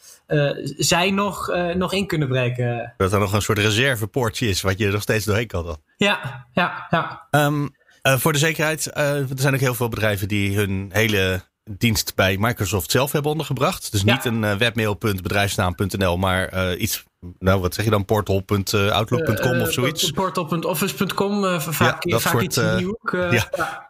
zij 0.77 1.11
nog, 1.11 1.51
nog 1.75 1.93
in 1.93 2.07
kunnen 2.07 2.27
breken. 2.27 2.93
Dat 2.97 3.13
er 3.13 3.19
nog 3.19 3.33
een 3.33 3.41
soort 3.41 3.57
reservepoortje 3.57 4.47
is, 4.47 4.61
wat 4.61 4.77
je 4.77 4.85
er 4.85 4.91
nog 4.91 5.01
steeds 5.01 5.25
doorheen 5.25 5.47
kan 5.47 5.65
dan. 5.65 5.77
Ja, 5.97 6.45
ja, 6.53 6.87
ja. 6.89 7.27
Um, 7.31 7.77
uh, 8.03 8.17
voor 8.17 8.33
de 8.33 8.39
zekerheid, 8.39 8.91
uh, 8.97 9.17
er 9.17 9.27
zijn 9.35 9.53
ook 9.53 9.59
heel 9.59 9.73
veel 9.73 9.89
bedrijven 9.89 10.27
die 10.27 10.55
hun 10.55 10.89
hele 10.93 11.41
dienst 11.77 12.15
bij 12.15 12.37
Microsoft 12.39 12.91
zelf 12.91 13.11
hebben 13.11 13.31
ondergebracht. 13.31 13.91
Dus 13.91 14.03
niet 14.03 14.25
een 14.25 14.43
uh, 14.43 14.55
webmail.bedrijfsnaam.nl, 14.55 16.17
maar 16.17 16.75
iets, 16.75 17.03
nou 17.39 17.61
wat 17.61 17.73
zeg 17.73 17.85
je 17.85 17.91
dan, 17.91 18.05
portal.outlook.com 18.05 19.61
of 19.61 19.71
zoiets. 19.71 20.11
Portal.office.com, 20.11 21.61
vaak, 21.61 22.03
ja, 22.03 22.19
vaak 22.19 22.31
soort, 22.31 22.43
iets 22.43 22.57
in 22.57 22.75
die 22.77 22.85
hoek. 22.85 23.11
ja. 23.11 23.47
ja. 23.51 23.88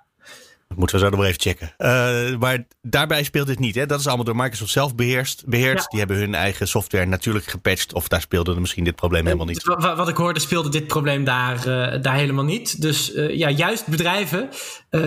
Dat 0.69 0.77
moeten 0.77 0.97
we 0.97 1.03
zo 1.03 1.09
nog 1.09 1.19
maar 1.19 1.27
even 1.27 1.41
checken. 1.41 1.73
Uh, 1.77 2.39
maar 2.39 2.65
daarbij 2.81 3.23
speelt 3.23 3.47
dit 3.47 3.59
niet. 3.59 3.75
Hè? 3.75 3.85
Dat 3.85 3.99
is 3.99 4.07
allemaal 4.07 4.25
door 4.25 4.35
Microsoft 4.35 4.71
zelf 4.71 4.95
beheerst, 4.95 5.45
beheerd. 5.45 5.77
Ja. 5.77 5.87
Die 5.87 5.99
hebben 5.99 6.17
hun 6.17 6.35
eigen 6.35 6.67
software 6.67 7.05
natuurlijk 7.05 7.45
gepatcht. 7.45 7.93
Of 7.93 8.07
daar 8.07 8.21
speelde 8.21 8.59
misschien 8.59 8.83
dit 8.83 8.95
probleem 8.95 9.25
helemaal 9.25 9.45
niet. 9.45 9.63
Wat, 9.63 9.97
wat 9.97 10.07
ik 10.07 10.15
hoorde 10.15 10.39
speelde 10.39 10.69
dit 10.69 10.87
probleem 10.87 11.23
daar, 11.23 11.57
uh, 11.57 12.01
daar 12.01 12.15
helemaal 12.15 12.43
niet. 12.43 12.81
Dus 12.81 13.13
uh, 13.13 13.35
ja, 13.35 13.49
juist 13.49 13.87
bedrijven 13.87 14.49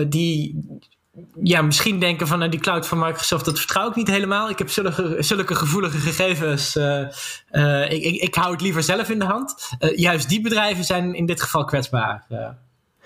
die 0.07 0.65
ja, 1.43 1.61
misschien 1.61 1.99
denken 1.99 2.27
van 2.27 2.39
nou, 2.39 2.51
die 2.51 2.59
cloud 2.59 2.87
van 2.87 2.99
Microsoft, 2.99 3.45
dat 3.45 3.59
vertrouw 3.59 3.89
ik 3.89 3.95
niet 3.95 4.07
helemaal. 4.07 4.49
Ik 4.49 4.57
heb 4.57 4.69
zulke, 4.69 5.15
zulke 5.19 5.55
gevoelige 5.55 5.97
gegevens. 5.97 6.75
ik, 7.89 8.03
ik, 8.03 8.21
ik 8.21 8.35
hou 8.35 8.51
het 8.51 8.61
liever 8.61 8.83
zelf 8.83 9.09
in 9.09 9.19
de 9.19 9.25
hand. 9.25 9.55
juist 9.95 10.29
die 10.29 10.41
bedrijven 10.41 10.83
zijn 10.83 11.13
in 11.15 11.25
dit 11.25 11.41
geval 11.41 11.65
kwetsbaar. 11.65 12.25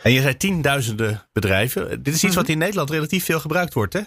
En 0.01 0.11
je 0.11 0.21
zei 0.21 0.37
tienduizenden 0.37 1.21
bedrijven. 1.33 2.03
Dit 2.03 2.13
is 2.13 2.23
iets 2.23 2.35
wat 2.35 2.47
in 2.47 2.57
Nederland 2.57 2.89
relatief 2.89 3.25
veel 3.25 3.39
gebruikt 3.39 3.73
wordt, 3.73 3.93
hè? 3.93 4.01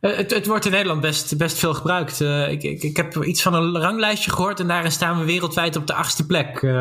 Uh, 0.00 0.16
het, 0.16 0.30
het, 0.30 0.46
wordt 0.46 0.64
in 0.64 0.70
Nederland 0.70 1.00
best, 1.00 1.36
best 1.36 1.58
veel 1.58 1.74
gebruikt. 1.74 2.20
Uh, 2.20 2.50
ik, 2.50 2.62
ik, 2.62 2.82
ik, 2.82 2.96
heb 2.96 3.24
iets 3.24 3.42
van 3.42 3.54
een 3.54 3.78
ranglijstje 3.78 4.30
gehoord 4.30 4.60
en 4.60 4.66
daarin 4.66 4.92
staan 4.92 5.18
we 5.18 5.24
wereldwijd 5.24 5.76
op 5.76 5.86
de 5.86 5.94
achtste 5.94 6.26
plek. 6.26 6.62
Uh, 6.62 6.72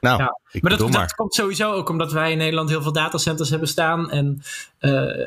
nou, 0.00 0.18
ja. 0.18 0.38
maar, 0.60 0.76
dat, 0.76 0.90
maar 0.90 1.00
dat, 1.00 1.14
komt 1.14 1.34
sowieso 1.34 1.72
ook 1.72 1.88
omdat 1.88 2.12
wij 2.12 2.32
in 2.32 2.38
Nederland 2.38 2.68
heel 2.68 2.82
veel 2.82 2.92
datacenters 2.92 3.50
hebben 3.50 3.68
staan 3.68 4.10
en 4.10 4.42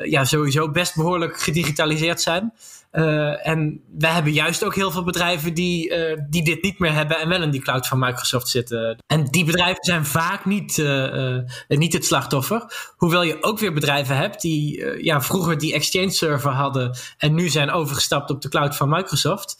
ja, 0.04 0.26
sowieso 0.26 0.72
best 0.72 0.96
behoorlijk 0.96 1.40
gedigitaliseerd 1.40 2.22
zijn. 2.22 2.54
Uh, 2.92 3.48
en 3.48 3.82
we 3.98 4.08
hebben 4.08 4.34
juist 4.34 4.64
ook 4.64 4.76
heel 4.76 4.92
veel 4.92 5.04
bedrijven 5.04 5.54
die, 5.54 5.90
uh, 5.90 6.18
die 6.30 6.44
dit 6.44 6.62
niet 6.62 6.80
meer 6.80 6.94
hebben 6.94 7.20
en 7.20 7.30
wel 7.30 7.42
in 7.42 7.52
die 7.52 7.62
cloud 7.62 7.88
van 7.88 8.00
Microsoft 8.00 8.48
zitten. 8.48 8.98
En 9.08 9.26
die 9.26 9.46
bedrijven 9.46 9.84
zijn 9.84 10.06
vaak 10.06 10.46
niet, 10.46 10.78
uh, 10.78 11.38
niet 11.68 11.94
het 11.94 12.06
slachtoffer. 12.06 12.92
Hoewel 12.96 13.24
je 13.24 13.44
ook 13.44 13.60
weer 13.60 13.74
bedrijven 13.74 14.18
hebt 14.18 14.42
die 14.42 14.86
ja, 15.04 15.22
vroeger 15.22 15.58
die 15.58 15.74
Exchange 15.74 16.10
server 16.10 16.52
hadden 16.52 16.98
en 17.18 17.34
nu 17.34 17.50
zijn 17.50 17.72
overgestapt 17.72 18.30
op 18.30 18.42
de 18.42 18.50
cloud 18.50 18.76
van 18.76 18.90
Microsoft. 18.90 19.58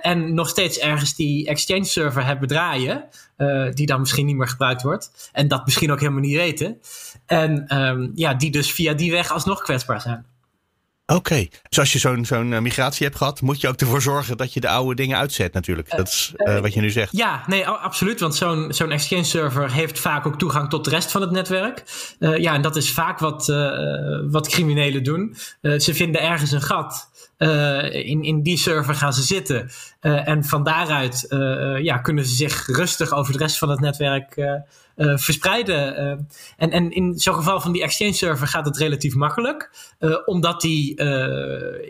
en 0.00 0.34
nog 0.34 0.48
steeds 0.48 0.78
ergens 0.78 1.14
die 1.14 1.46
Exchange 1.46 1.84
server 1.84 2.24
hebben 2.24 2.48
draaien, 2.48 3.04
die 3.74 3.86
dan 3.86 4.00
misschien 4.00 4.26
niet 4.26 4.36
meer 4.36 4.48
gebruikt 4.48 4.82
wordt. 4.82 5.30
En 5.32 5.48
dat 5.48 5.64
misschien 5.64 5.92
ook 5.92 6.00
helemaal 6.00 6.20
niet 6.20 6.36
weten. 6.36 6.80
En 7.26 7.78
um, 7.82 8.12
ja, 8.14 8.34
die 8.34 8.50
dus 8.50 8.72
via 8.72 8.92
die 8.92 9.10
weg 9.10 9.32
alsnog 9.32 9.62
kwetsbaar 9.62 10.00
zijn. 10.00 10.29
Oké, 11.14 11.46
dus 11.68 11.78
als 11.78 11.92
je 11.92 11.98
zo'n 11.98 12.24
zo'n 12.24 12.52
eh, 12.52 12.60
migratie 12.60 13.06
hebt 13.06 13.18
gehad, 13.18 13.40
moet 13.40 13.60
je 13.60 13.68
ook 13.68 13.80
ervoor 13.80 14.02
zorgen 14.02 14.36
dat 14.36 14.52
je 14.52 14.60
de 14.60 14.68
oude 14.68 14.94
dingen 14.94 15.16
uitzet 15.16 15.52
natuurlijk. 15.52 15.96
Dat 15.96 16.08
is 16.08 16.32
uh, 16.36 16.58
wat 16.58 16.74
je 16.74 16.80
nu 16.80 16.90
zegt. 16.90 17.16
Ja, 17.16 17.42
nee, 17.46 17.66
absoluut. 17.66 18.20
Want 18.20 18.34
zo'n 18.34 18.72
zo'n 18.72 18.90
Exchange 18.90 19.24
server 19.24 19.72
heeft 19.72 19.98
vaak 19.98 20.26
ook 20.26 20.38
toegang 20.38 20.68
tot 20.68 20.84
de 20.84 20.90
rest 20.90 21.10
van 21.10 21.20
het 21.20 21.30
netwerk. 21.30 21.84
Uh, 22.18 22.36
ja, 22.36 22.54
en 22.54 22.62
dat 22.62 22.76
is 22.76 22.92
vaak 22.92 23.18
wat, 23.18 23.46
wat 24.30 24.48
criminelen 24.48 25.02
doen. 25.02 25.36
ze 25.60 25.94
vinden 25.94 26.22
ergens 26.22 26.50
een 26.50 26.62
gat. 26.62 27.08
In, 27.90 28.22
in 28.22 28.42
die 28.42 28.58
server 28.58 28.94
gaan 28.94 29.12
ze 29.12 29.22
zitten. 29.22 29.70
en 30.00 30.44
van 30.44 30.62
daaruit 30.62 31.26
ja, 31.82 31.98
kunnen 31.98 32.26
ze 32.26 32.34
zich 32.34 32.66
rustig 32.66 33.12
over 33.12 33.32
de 33.32 33.38
rest 33.38 33.58
van 33.58 33.68
het 33.68 33.80
netwerk 33.80 34.58
verspreiden. 34.96 35.96
En, 36.56 36.70
en 36.70 36.90
in 36.90 37.18
zo'n 37.18 37.34
geval 37.34 37.60
van 37.60 37.72
die 37.72 37.82
Exchange 37.82 38.12
server 38.12 38.46
gaat 38.46 38.64
het 38.64 38.76
relatief 38.76 39.14
makkelijk, 39.14 39.70
omdat 40.24 40.60
die 40.60 40.94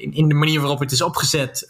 in, 0.01 0.13
in, 0.13 0.29
de 0.29 0.35
manier 0.35 0.61
waarop 0.61 0.81
het 0.81 0.93
is 0.93 1.03
opgezet 1.03 1.67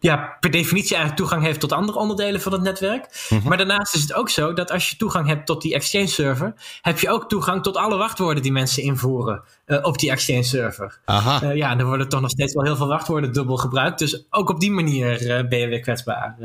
ja, 0.00 0.36
per 0.40 0.50
definitie 0.50 0.96
eigenlijk 0.96 1.16
toegang 1.16 1.42
heeft 1.42 1.60
tot 1.60 1.72
andere 1.72 1.98
onderdelen 1.98 2.40
van 2.40 2.52
het 2.52 2.62
netwerk. 2.62 3.26
Mhm. 3.28 3.48
Maar 3.48 3.56
daarnaast 3.56 3.94
is 3.94 4.02
het 4.02 4.14
ook 4.14 4.30
zo 4.30 4.52
dat 4.52 4.70
als 4.70 4.90
je 4.90 4.96
toegang 4.96 5.26
hebt 5.26 5.46
tot 5.46 5.62
die 5.62 5.74
Exchange 5.74 6.06
server, 6.06 6.54
heb 6.82 6.98
je 6.98 7.10
ook 7.10 7.28
toegang 7.28 7.62
tot 7.62 7.76
alle 7.76 7.96
wachtwoorden 7.96 8.42
die 8.42 8.52
mensen 8.52 8.82
invoeren 8.82 9.42
uh, 9.66 9.78
op 9.82 9.98
die 9.98 10.10
Exchange 10.10 10.42
server. 10.42 11.00
Aha. 11.04 11.42
Uh, 11.42 11.56
ja, 11.56 11.78
er 11.78 11.86
worden 11.86 12.08
toch 12.08 12.20
nog 12.20 12.30
steeds 12.30 12.54
wel 12.54 12.64
heel 12.64 12.76
veel 12.76 12.86
wachtwoorden 12.86 13.32
dubbel 13.32 13.56
gebruikt. 13.56 13.98
Dus 13.98 14.26
ook 14.30 14.50
op 14.50 14.60
die 14.60 14.70
manier 14.70 15.22
uh, 15.22 15.48
ben 15.48 15.58
je 15.58 15.66
weer 15.66 15.80
kwetsbaar. 15.80 16.36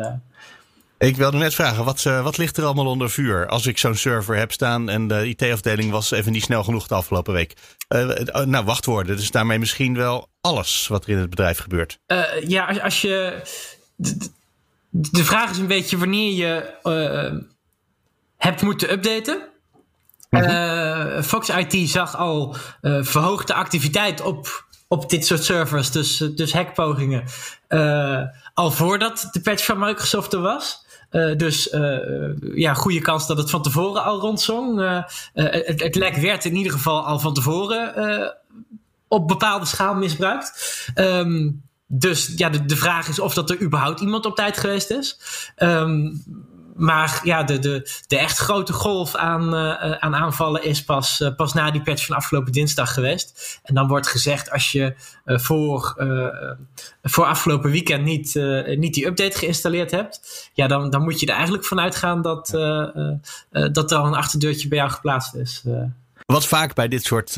Ik 1.04 1.18
wilde 1.18 1.38
net 1.38 1.56
vragen, 1.56 1.86
wat, 1.86 2.04
uh, 2.08 2.24
wat 2.24 2.38
ligt 2.38 2.58
er 2.58 2.64
allemaal 2.64 2.86
onder 2.86 3.10
vuur 3.10 3.48
als 3.48 3.66
ik 3.66 3.78
zo'n 3.78 3.96
server 3.96 4.36
heb 4.36 4.52
staan 4.52 4.90
en 4.90 5.08
de 5.08 5.28
IT-afdeling 5.28 5.92
was 5.92 6.12
even 6.12 6.32
niet 6.32 6.44
snel 6.44 6.64
genoeg 6.64 6.88
de 6.88 6.96
afgelopen 6.96 7.34
week? 7.34 7.54
Uh, 7.90 8.10
nou, 8.46 8.66
wachtwoorden, 8.66 9.18
dus 9.18 9.32
daarmee 9.32 9.60
misschien 9.60 9.96
wel 9.96 10.30
alles 10.42 10.88
wat 10.88 11.04
er 11.04 11.10
in 11.10 11.18
het 11.18 11.30
bedrijf 11.30 11.60
gebeurt. 11.60 12.00
Uh, 12.08 12.24
ja, 12.48 12.66
als, 12.66 12.80
als 12.80 13.02
je. 13.02 13.42
De, 13.96 14.30
de, 14.90 15.24
vraag 15.24 15.50
is 15.50 15.58
een 15.58 15.68
beetje 15.68 15.98
wanneer 15.98 16.34
je 16.34 16.74
hebt 18.38 18.62
moeten 18.62 18.92
updaten. 18.92 19.42
Mm 20.30 21.24
Fox 21.24 21.50
IT 21.50 21.90
zag 21.90 22.18
al 22.18 22.56
verhoogde 22.82 23.54
activiteit 23.54 24.22
op, 24.22 24.66
op 24.88 25.10
dit 25.10 25.26
soort 25.26 25.44
servers, 25.44 25.92
dus, 25.92 26.18
dus 26.18 26.54
hackpogingen, 26.54 27.24
al 28.54 28.72
voordat 28.72 29.30
de 29.32 29.42
patch 29.42 29.66
van 29.66 29.80
Microsoft 29.80 30.34
er 30.34 30.42
was. 30.42 30.83
Uh, 31.14 31.36
dus 31.38 31.74
uh, 31.74 31.98
ja, 32.56 32.74
goede 32.74 33.02
kans 33.02 33.28
dat 33.28 33.38
het 33.38 33.50
van 33.50 33.62
tevoren 33.62 34.04
al 34.04 34.20
rondzong. 34.20 34.80
Uh, 34.80 35.04
het, 35.34 35.82
het, 35.84 35.96
lek 35.96 36.16
werd 36.16 36.46
in 36.46 36.56
ieder 36.56 36.72
geval 36.72 37.06
al 37.06 37.20
van 37.20 37.34
tevoren 37.34 38.36
op 39.08 39.28
bepaalde 39.28 39.66
schaal 39.66 39.96
misbruikt. 39.96 40.54
Um, 40.96 41.62
dus 41.88 42.34
ja, 42.36 42.50
de, 42.50 42.66
de 42.66 42.76
vraag 42.76 43.08
is 43.08 43.20
of 43.20 43.34
dat 43.34 43.50
er 43.50 43.62
überhaupt 43.62 44.00
iemand 44.00 44.26
op 44.26 44.36
tijd 44.36 44.58
geweest 44.58 44.90
is. 44.90 45.20
Um, 45.58 46.24
maar 46.76 47.20
ja, 47.24 47.44
de, 47.44 47.60
de, 47.60 47.90
de 48.08 48.18
echt 48.18 48.38
grote 48.38 48.74
golf 48.74 49.16
aan, 49.16 49.56
uh, 49.56 49.92
aan 49.92 50.16
aanvallen 50.16 50.64
is 50.64 50.84
pas, 50.84 51.20
uh, 51.20 51.36
pas 51.36 51.54
na 51.54 51.72
die 51.72 51.82
patch 51.82 52.06
van 52.06 52.16
afgelopen 52.16 52.52
dinsdag 52.52 52.94
geweest. 52.94 53.60
En 53.64 53.76
dan 53.76 53.88
wordt 53.88 54.08
gezegd, 54.08 54.52
als 54.52 54.72
je 54.72 54.96
uh, 55.26 55.38
voor, 55.38 55.96
voor 57.02 57.26
afgelopen 57.26 57.72
weekend 57.72 58.04
niet, 58.04 58.34
niet 58.78 58.94
die 58.94 59.06
update 59.06 59.38
geïnstalleerd 59.38 59.92
hebt, 59.92 60.50
ja, 60.54 60.68
dan, 60.68 60.90
dan 60.90 61.04
moet 61.04 61.20
je 61.20 61.26
er 61.26 61.34
eigenlijk 61.34 61.66
vanuit 61.66 61.96
gaan 61.96 62.22
dat, 62.22 62.48
dat 63.72 63.92
er 63.92 63.98
al 63.98 64.06
een 64.06 64.16
achterdeurtje 64.16 64.68
bij 64.68 64.78
jou 64.78 64.90
geplaatst 64.90 65.36
is. 65.36 65.64
Wat 66.26 66.46
vaak 66.46 66.74
bij 66.76 66.88
dit 66.88 67.04
soort 67.04 67.38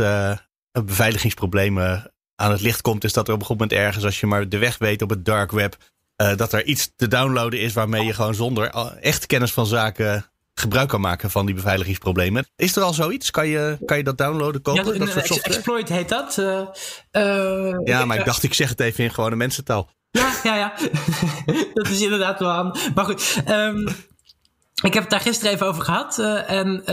beveiligingsproblemen 0.71 2.11
aan 2.35 2.51
het 2.51 2.61
licht 2.61 2.81
komt, 2.81 3.03
is 3.03 3.13
dat 3.13 3.27
er 3.27 3.33
op 3.33 3.39
een 3.39 3.45
gegeven 3.45 3.67
moment 3.67 3.87
ergens, 3.87 4.05
als 4.05 4.19
je 4.19 4.27
maar 4.27 4.49
de 4.49 4.57
weg 4.57 4.77
weet 4.77 5.01
op 5.01 5.09
het 5.09 5.25
dark 5.25 5.51
web, 5.51 5.77
uh, 6.17 6.35
dat 6.35 6.53
er 6.53 6.65
iets 6.65 6.91
te 6.95 7.07
downloaden 7.07 7.59
is 7.59 7.73
waarmee 7.73 8.05
je 8.05 8.13
gewoon 8.13 8.35
zonder 8.35 8.69
echt 8.99 9.25
kennis 9.25 9.51
van 9.51 9.65
zaken 9.65 10.25
gebruik 10.55 10.89
kan 10.89 11.01
maken 11.01 11.31
van 11.31 11.45
die 11.45 11.55
beveiligingsproblemen. 11.55 12.47
Is 12.55 12.75
er 12.75 12.83
al 12.83 12.93
zoiets? 12.93 13.31
Kan 13.31 13.47
je, 13.47 13.77
kan 13.85 13.97
je 13.97 14.03
dat 14.03 14.17
downloaden, 14.17 14.61
kopen? 14.61 14.93
Ja, 14.93 14.99
dat 14.99 15.09
soort 15.09 15.25
software? 15.25 15.55
exploit 15.55 15.89
heet 15.89 16.09
dat. 16.09 16.37
Uh, 16.37 16.61
uh, 17.11 17.79
ja, 17.83 18.05
maar 18.05 18.17
ik 18.17 18.25
dacht, 18.25 18.43
ik 18.43 18.53
zeg 18.53 18.69
het 18.69 18.79
even 18.79 19.03
in 19.03 19.13
gewone 19.13 19.35
mensentaal. 19.35 19.89
Ja, 20.11 20.33
ja, 20.43 20.55
ja. 20.55 20.73
dat 21.73 21.87
is 21.87 22.01
inderdaad 22.01 22.39
wel 22.39 22.49
aan. 22.49 22.77
Maar 22.95 23.05
goed, 23.05 23.43
um, 23.47 23.87
ik 24.83 24.93
heb 24.93 25.01
het 25.03 25.09
daar 25.09 25.19
gisteren 25.19 25.53
even 25.53 25.67
over 25.67 25.83
gehad. 25.83 26.17
Uh, 26.19 26.51
en 26.51 26.83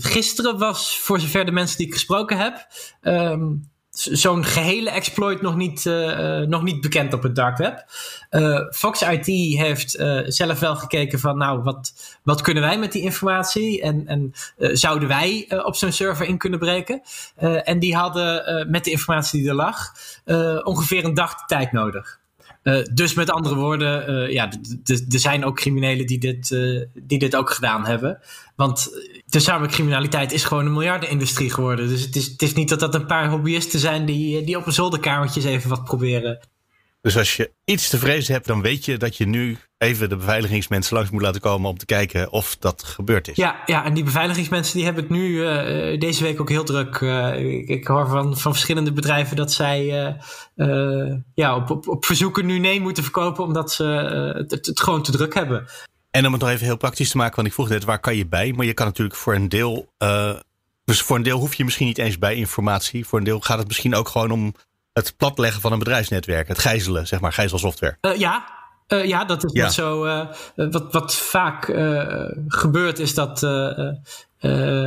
gisteren 0.00 0.58
was, 0.58 0.98
voor 0.98 1.20
zover 1.20 1.44
de 1.44 1.52
mensen 1.52 1.76
die 1.76 1.86
ik 1.86 1.92
gesproken 1.92 2.38
heb, 2.38 2.66
um, 3.00 3.71
zo'n 3.92 4.44
gehele 4.44 4.90
exploit 4.90 5.42
nog 5.42 5.56
niet, 5.56 5.84
uh, 5.84 6.38
nog 6.38 6.62
niet 6.62 6.80
bekend 6.80 7.12
op 7.12 7.22
het 7.22 7.34
dark 7.34 7.56
web. 7.56 7.84
Uh, 8.30 8.60
Fox 8.70 9.02
IT 9.02 9.26
heeft 9.58 9.90
zelf 10.26 10.58
wel 10.58 10.76
gekeken 10.76 11.18
van, 11.18 11.38
nou, 11.38 11.62
wat, 11.62 11.92
wat 12.22 12.40
kunnen 12.40 12.62
wij 12.62 12.78
met 12.78 12.92
die 12.92 13.02
informatie? 13.02 13.82
En, 13.82 14.06
en 14.06 14.32
zouden 14.56 15.08
wij 15.08 15.46
op 15.64 15.76
zo'n 15.76 15.92
server 15.92 16.26
in 16.26 16.38
kunnen 16.38 16.58
breken? 16.58 17.02
en 17.64 17.78
die 17.78 17.96
hadden 17.96 18.70
met 18.70 18.84
de 18.84 18.90
informatie 18.90 19.40
die 19.40 19.48
er 19.48 19.54
lag 19.54 19.92
ongeveer 20.64 21.04
een 21.04 21.14
dag 21.14 21.34
de 21.34 21.44
tijd 21.46 21.72
nodig. 21.72 22.20
Uh, 22.62 22.84
dus 22.92 23.14
met 23.14 23.30
andere 23.30 23.54
woorden, 23.54 24.10
uh, 24.10 24.32
ja, 24.32 24.50
er 24.84 25.18
zijn 25.18 25.44
ook 25.44 25.56
criminelen 25.56 26.06
die 26.06 26.18
dit, 26.18 26.50
uh, 26.50 26.84
die 26.94 27.18
dit 27.18 27.36
ook 27.36 27.50
gedaan 27.50 27.86
hebben. 27.86 28.18
Want 28.56 28.90
de 29.26 29.40
cybercriminaliteit 29.40 30.32
is 30.32 30.44
gewoon 30.44 30.66
een 30.66 30.72
miljardenindustrie 30.72 31.50
geworden. 31.50 31.88
Dus 31.88 32.02
het 32.02 32.16
is, 32.16 32.26
het 32.26 32.42
is 32.42 32.52
niet 32.52 32.68
dat 32.68 32.80
dat 32.80 32.94
een 32.94 33.06
paar 33.06 33.28
hobbyisten 33.28 33.78
zijn 33.78 34.04
die, 34.04 34.44
die 34.44 34.56
op 34.56 34.66
een 34.66 34.72
zolderkamertjes 34.72 35.44
even 35.44 35.70
wat 35.70 35.84
proberen. 35.84 36.38
Dus 37.02 37.16
als 37.16 37.36
je 37.36 37.50
iets 37.64 37.88
te 37.88 37.98
vrezen 37.98 38.34
hebt, 38.34 38.46
dan 38.46 38.62
weet 38.62 38.84
je 38.84 38.96
dat 38.96 39.16
je 39.16 39.26
nu 39.26 39.58
even 39.78 40.08
de 40.08 40.16
beveiligingsmensen 40.16 40.96
langs 40.96 41.10
moet 41.10 41.22
laten 41.22 41.40
komen 41.40 41.70
om 41.70 41.78
te 41.78 41.84
kijken 41.84 42.32
of 42.32 42.56
dat 42.56 42.82
gebeurd 42.82 43.28
is. 43.28 43.36
Ja, 43.36 43.62
ja 43.66 43.84
en 43.84 43.94
die 43.94 44.04
beveiligingsmensen 44.04 44.76
die 44.76 44.84
hebben 44.84 45.02
het 45.02 45.12
nu 45.12 45.28
uh, 45.28 46.00
deze 46.00 46.22
week 46.22 46.40
ook 46.40 46.48
heel 46.48 46.64
druk. 46.64 47.00
Uh, 47.00 47.54
ik, 47.54 47.68
ik, 47.68 47.86
hoor 47.86 48.08
van, 48.08 48.38
van 48.38 48.52
verschillende 48.52 48.92
bedrijven 48.92 49.36
dat 49.36 49.52
zij 49.52 50.14
uh, 50.56 51.14
ja, 51.34 51.56
op, 51.56 51.70
op, 51.70 51.88
op 51.88 52.04
verzoeken 52.04 52.46
nu 52.46 52.58
nee 52.58 52.80
moeten 52.80 53.02
verkopen 53.02 53.44
omdat 53.44 53.72
ze 53.72 53.84
het, 54.48 54.66
het, 54.66 54.80
gewoon 54.80 55.02
te 55.02 55.12
druk 55.12 55.34
hebben. 55.34 55.66
En 56.10 56.26
om 56.26 56.32
het 56.32 56.40
nog 56.40 56.50
even 56.50 56.66
heel 56.66 56.76
praktisch 56.76 57.10
te 57.10 57.16
maken, 57.16 57.36
want 57.36 57.48
ik 57.48 57.54
vroeg 57.54 57.68
net 57.68 57.84
waar 57.84 58.00
kan 58.00 58.16
je 58.16 58.26
bij? 58.26 58.52
Maar 58.52 58.66
je 58.66 58.74
kan 58.74 58.86
natuurlijk 58.86 59.16
voor 59.16 59.34
een 59.34 59.48
deel. 59.48 59.92
dus 60.84 61.02
voor 61.02 61.16
een 61.16 61.22
deel 61.22 61.38
hoef 61.38 61.54
je 61.54 61.64
misschien 61.64 61.86
niet 61.86 61.98
eens 61.98 62.18
bij 62.18 62.34
informatie. 62.34 63.06
Voor 63.06 63.18
een 63.18 63.24
deel 63.24 63.40
gaat 63.40 63.58
het 63.58 63.66
misschien 63.66 63.94
ook 63.94 64.08
gewoon 64.08 64.30
om 64.30 64.54
het 64.92 65.14
platleggen 65.16 65.60
van 65.60 65.72
een 65.72 65.78
bedrijfsnetwerk. 65.78 66.48
Het 66.48 66.58
gijzelen, 66.58 67.06
zeg 67.06 67.20
maar, 67.20 67.32
gijzelsoftware. 67.32 67.96
Uh, 68.00 68.16
ja, 68.16 68.44
uh, 68.88 69.04
ja, 69.04 69.24
dat 69.24 69.44
is 69.44 69.52
ja. 69.52 69.64
niet 69.64 69.72
zo. 69.72 70.06
Uh, 70.06 70.26
wat, 70.54 70.92
wat 70.92 71.14
vaak 71.14 71.64
gebeurt 72.48 72.98
is 72.98 73.14
dat, 73.14 73.40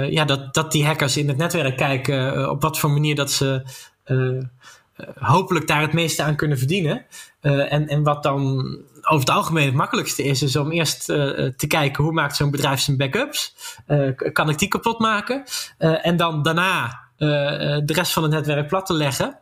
ja, 0.10 0.26
dat, 0.26 0.54
dat 0.54 0.72
die 0.72 0.86
hackers 0.86 1.18
in 1.18 1.28
het 1.28 1.38
netwerk 1.38 1.78
kijken 1.78 2.50
op 2.50 2.62
wat 2.62 2.80
voor 2.80 2.92
manier 2.92 3.16
dat 3.16 3.32
ze 3.32 3.64
hopelijk 5.16 5.68
daar 5.68 5.82
het 5.82 5.94
meeste 5.94 6.24
aan 6.24 6.36
kunnen 6.36 6.58
verdienen. 6.58 7.06
en, 7.42 7.88
en 7.88 8.04
wat 8.04 8.24
dan 8.24 8.58
over 9.02 9.20
het 9.20 9.30
algemeen 9.30 9.66
het 9.66 9.76
makkelijkste 9.76 10.24
is, 10.24 10.42
is 10.42 10.56
om 10.56 10.72
eerst 10.72 11.06
te 11.06 11.66
kijken 11.68 12.04
hoe 12.04 12.14
maakt 12.14 12.36
zo'n 12.36 12.52
bedrijf 12.52 12.80
zijn 12.80 12.98
backups. 12.98 13.56
kan 14.34 14.50
ik 14.50 14.60
die 14.60 14.68
kapot 14.68 15.00
maken? 15.00 15.44
en 15.78 16.18
dan 16.18 16.44
daarna 16.44 17.00
de 17.18 17.94
rest 17.94 18.14
van 18.14 18.24
het 18.24 18.32
netwerk 18.32 18.68
plat 18.68 18.86
te 18.86 18.94
leggen. 18.94 19.40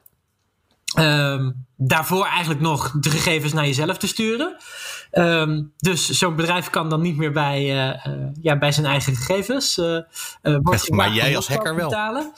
Um, 1.00 1.66
daarvoor 1.78 2.26
eigenlijk 2.26 2.62
nog 2.62 2.92
de 2.92 3.10
gegevens 3.10 3.54
naar 3.54 3.66
jezelf 3.66 3.98
te 3.98 4.08
sturen. 4.08 4.56
Um, 5.12 5.74
dus 5.78 6.10
zo'n 6.10 6.36
bedrijf 6.36 6.70
kan 6.70 6.90
dan 6.90 7.02
niet 7.02 7.18
meer 7.18 7.32
bij, 7.32 7.62
uh, 7.62 8.14
uh, 8.14 8.28
ja, 8.42 8.58
bij 8.58 8.72
zijn 8.72 8.86
eigen 8.86 9.16
gegevens. 9.16 9.78
Uh, 9.78 10.58
maar 10.90 11.14
jij 11.14 11.36
als 11.36 11.48
hacker 11.48 11.76
wel. 11.76 11.90
Betalen. 11.90 12.34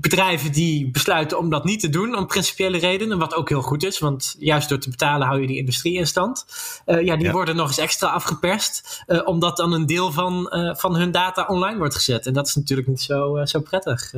bedrijven 0.00 0.52
die 0.52 0.90
besluiten 0.90 1.38
om 1.38 1.50
dat 1.50 1.64
niet 1.64 1.80
te 1.80 1.88
doen, 1.88 2.16
om 2.16 2.26
principiële 2.26 2.78
redenen, 2.78 3.18
wat 3.18 3.34
ook 3.34 3.48
heel 3.48 3.62
goed 3.62 3.84
is, 3.84 3.98
want 3.98 4.36
juist 4.38 4.68
door 4.68 4.78
te 4.78 4.90
betalen 4.90 5.26
hou 5.26 5.40
je 5.40 5.46
die 5.46 5.58
industrie 5.58 5.98
in 5.98 6.06
stand. 6.06 6.46
ja, 6.84 7.16
die 7.16 7.26
ja. 7.26 7.32
worden 7.32 7.56
nog 7.56 7.68
eens 7.68 7.78
extra 7.78 8.08
afgeperst, 8.08 9.02
omdat 9.24 9.56
dan 9.56 9.72
een 9.72 9.86
deel 9.86 10.12
van, 10.12 10.46
van 10.78 10.96
hun 10.96 11.10
data 11.10 11.46
online 11.46 11.78
wordt 11.78 11.94
gezet. 11.94 12.26
En 12.26 12.32
dat 12.32 12.46
is 12.46 12.54
natuurlijk 12.54 12.88
niet 12.88 13.00
zo, 13.00 13.44
zo 13.44 13.60
prettig. 13.60 14.12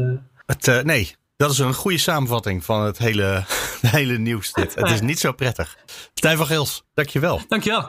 Het, 0.47 0.85
nee, 0.85 1.17
dat 1.37 1.51
is 1.51 1.59
een 1.59 1.75
goede 1.75 1.99
samenvatting 1.99 2.65
van 2.65 2.85
het 2.85 2.99
hele, 2.99 3.45
hele 3.81 4.19
nieuws. 4.19 4.53
Dit. 4.53 4.75
Het 4.75 4.91
is 4.91 5.01
niet 5.01 5.19
zo 5.19 5.33
prettig. 5.33 5.77
Stijn 6.15 6.37
van 6.37 6.47
Geels, 6.47 6.85
dankjewel. 6.95 7.41
Dankjewel. 7.49 7.87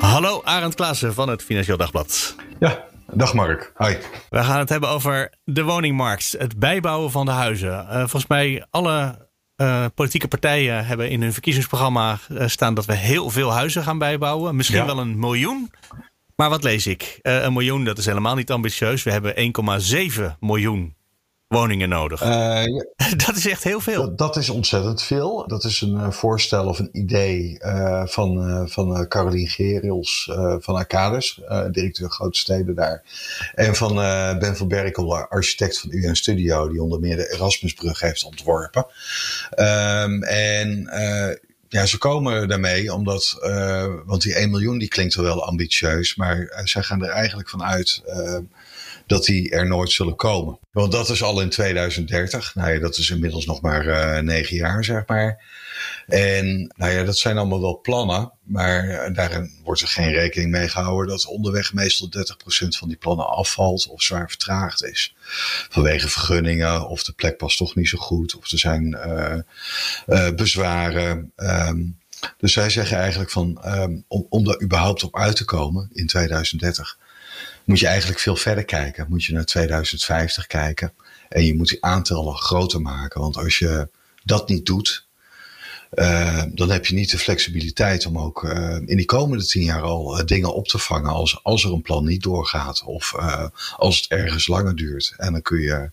Hallo, 0.00 0.42
Arend 0.44 0.74
Klaassen 0.74 1.14
van 1.14 1.28
het 1.28 1.42
Financieel 1.42 1.76
Dagblad. 1.76 2.34
Ja, 2.60 2.84
dag 3.12 3.34
Mark. 3.34 3.72
Hoi. 3.74 3.98
We 4.30 4.44
gaan 4.44 4.58
het 4.58 4.68
hebben 4.68 4.88
over 4.88 5.32
de 5.44 5.62
woningmarkt. 5.62 6.34
Het 6.38 6.58
bijbouwen 6.58 7.10
van 7.10 7.26
de 7.26 7.32
huizen. 7.32 7.72
Uh, 7.72 7.98
volgens 7.98 8.26
mij 8.26 8.66
alle 8.70 9.28
uh, 9.56 9.84
politieke 9.94 10.28
partijen 10.28 10.86
hebben 10.86 11.10
in 11.10 11.22
hun 11.22 11.32
verkiezingsprogramma 11.32 12.18
uh, 12.28 12.46
staan 12.46 12.74
dat 12.74 12.84
we 12.84 12.94
heel 12.94 13.30
veel 13.30 13.52
huizen 13.52 13.82
gaan 13.82 13.98
bijbouwen. 13.98 14.56
Misschien 14.56 14.78
ja. 14.78 14.86
wel 14.86 14.98
een 14.98 15.18
miljoen. 15.18 15.72
Maar 16.36 16.50
wat 16.50 16.62
lees 16.62 16.86
ik? 16.86 17.18
een 17.22 17.52
miljoen, 17.52 17.84
dat 17.84 17.98
is 17.98 18.06
helemaal 18.06 18.34
niet 18.34 18.50
ambitieus. 18.50 19.02
We 19.02 19.10
hebben 19.10 19.34
1,7 20.30 20.38
miljoen 20.40 20.94
woningen 21.48 21.88
nodig. 21.88 22.22
Uh, 22.22 22.28
ja. 22.76 22.84
dat 23.16 23.36
is 23.36 23.46
echt 23.46 23.64
heel 23.64 23.80
veel. 23.80 24.00
Dat, 24.00 24.18
dat, 24.18 24.36
is 24.36 24.50
ontzettend 24.50 25.02
veel. 25.02 25.46
Dat 25.46 25.64
is 25.64 25.80
een 25.80 26.12
voorstel 26.12 26.68
of 26.68 26.78
een 26.78 26.88
idee 26.92 27.58
uh, 27.60 28.06
van, 28.06 28.50
uh, 28.50 28.66
van 28.66 29.08
Carolien 29.08 29.48
Gerils 29.48 30.30
van 30.58 30.74
Arcades, 30.74 31.40
directeur 31.70 32.10
grote 32.10 32.38
steden 32.38 32.74
daar. 32.74 33.02
En 33.54 33.74
van 33.74 33.94
Ben 34.38 34.56
van 34.56 34.68
Berkel, 34.68 35.16
architect 35.16 35.80
van 35.80 35.90
UN 35.92 36.16
Studio, 36.16 36.68
die 36.68 36.82
onder 36.82 37.00
meer 37.00 37.16
de 37.16 37.32
Erasmusbrug 37.32 38.00
heeft 38.00 38.24
ontworpen. 38.24 38.86
Um, 39.56 40.22
en 40.22 40.88
ja, 41.74 41.86
ze 41.86 41.98
komen 41.98 42.48
daarmee 42.48 42.94
omdat, 42.94 43.38
uh, 43.40 43.94
want 44.04 44.22
die 44.22 44.34
1 44.34 44.50
miljoen 44.50 44.78
die 44.78 44.88
klinkt 44.88 45.14
wel 45.14 45.44
ambitieus, 45.44 46.14
maar 46.14 46.62
zij 46.64 46.82
gaan 46.82 47.04
er 47.04 47.10
eigenlijk 47.10 47.48
van 47.48 47.64
uit 47.64 48.02
uh, 48.06 48.38
dat 49.06 49.24
die 49.24 49.50
er 49.50 49.66
nooit 49.66 49.92
zullen 49.92 50.16
komen. 50.16 50.58
Want 50.72 50.92
dat 50.92 51.08
is 51.08 51.22
al 51.22 51.40
in 51.40 51.48
2030. 51.48 52.54
Nou 52.54 52.72
ja, 52.72 52.78
dat 52.78 52.96
is 52.96 53.10
inmiddels 53.10 53.46
nog 53.46 53.60
maar 53.60 54.24
negen 54.24 54.56
jaar, 54.56 54.84
zeg 54.84 55.06
maar. 55.06 55.42
En 56.06 56.72
nou 56.76 56.92
ja, 56.92 57.02
dat 57.02 57.18
zijn 57.18 57.38
allemaal 57.38 57.60
wel 57.60 57.80
plannen, 57.80 58.32
maar 58.42 59.10
daarin 59.12 59.52
wordt 59.62 59.80
er 59.80 59.88
geen 59.88 60.12
rekening 60.12 60.50
mee 60.50 60.68
gehouden 60.68 61.08
dat 61.08 61.26
onderweg 61.26 61.72
meestal 61.72 62.08
30% 62.08 62.76
van 62.78 62.88
die 62.88 62.96
plannen 62.96 63.28
afvalt 63.28 63.88
of 63.88 64.02
zwaar 64.02 64.28
vertraagd 64.28 64.84
is. 64.84 65.14
Vanwege 65.68 66.08
vergunningen 66.08 66.88
of 66.88 67.02
de 67.02 67.12
plek 67.12 67.36
past 67.36 67.56
toch 67.56 67.74
niet 67.74 67.88
zo 67.88 67.98
goed 67.98 68.36
of 68.36 68.50
er 68.50 68.58
zijn 68.58 68.98
uh, 70.06 70.30
bezwaren. 70.30 71.32
Um, 71.36 71.98
dus 72.38 72.52
zij 72.52 72.70
zeggen 72.70 72.96
eigenlijk 72.96 73.30
van 73.30 73.60
um, 73.66 74.04
om, 74.08 74.26
om 74.28 74.44
daar 74.44 74.62
überhaupt 74.62 75.02
op 75.02 75.16
uit 75.16 75.36
te 75.36 75.44
komen 75.44 75.90
in 75.92 76.06
2030 76.06 76.98
moet 77.64 77.78
je 77.78 77.86
eigenlijk 77.86 78.20
veel 78.20 78.36
verder 78.36 78.64
kijken. 78.64 79.06
Moet 79.08 79.24
je 79.24 79.32
naar 79.32 79.44
2050 79.44 80.46
kijken 80.46 80.92
en 81.28 81.44
je 81.44 81.54
moet 81.54 81.68
die 81.68 81.84
aantallen 81.84 82.34
groter 82.34 82.80
maken. 82.80 83.20
Want 83.20 83.36
als 83.36 83.58
je 83.58 83.88
dat 84.24 84.48
niet 84.48 84.66
doet, 84.66 85.06
uh, 85.94 86.42
dan 86.48 86.70
heb 86.70 86.86
je 86.86 86.94
niet 86.94 87.10
de 87.10 87.18
flexibiliteit 87.18 88.06
om 88.06 88.18
ook 88.18 88.42
uh, 88.42 88.76
in 88.84 88.96
die 88.96 89.04
komende 89.04 89.44
tien 89.44 89.62
jaar 89.62 89.82
al 89.82 90.18
uh, 90.18 90.24
dingen 90.24 90.54
op 90.54 90.68
te 90.68 90.78
vangen 90.78 91.10
als, 91.10 91.40
als 91.42 91.64
er 91.64 91.72
een 91.72 91.82
plan 91.82 92.04
niet 92.04 92.22
doorgaat 92.22 92.82
of 92.82 93.14
als 93.76 94.00
het 94.00 94.10
ergens 94.10 94.46
langer 94.46 94.76
duurt. 94.76 95.14
En 95.16 95.32
dan 95.32 95.42
kun 95.42 95.60
je, 95.60 95.90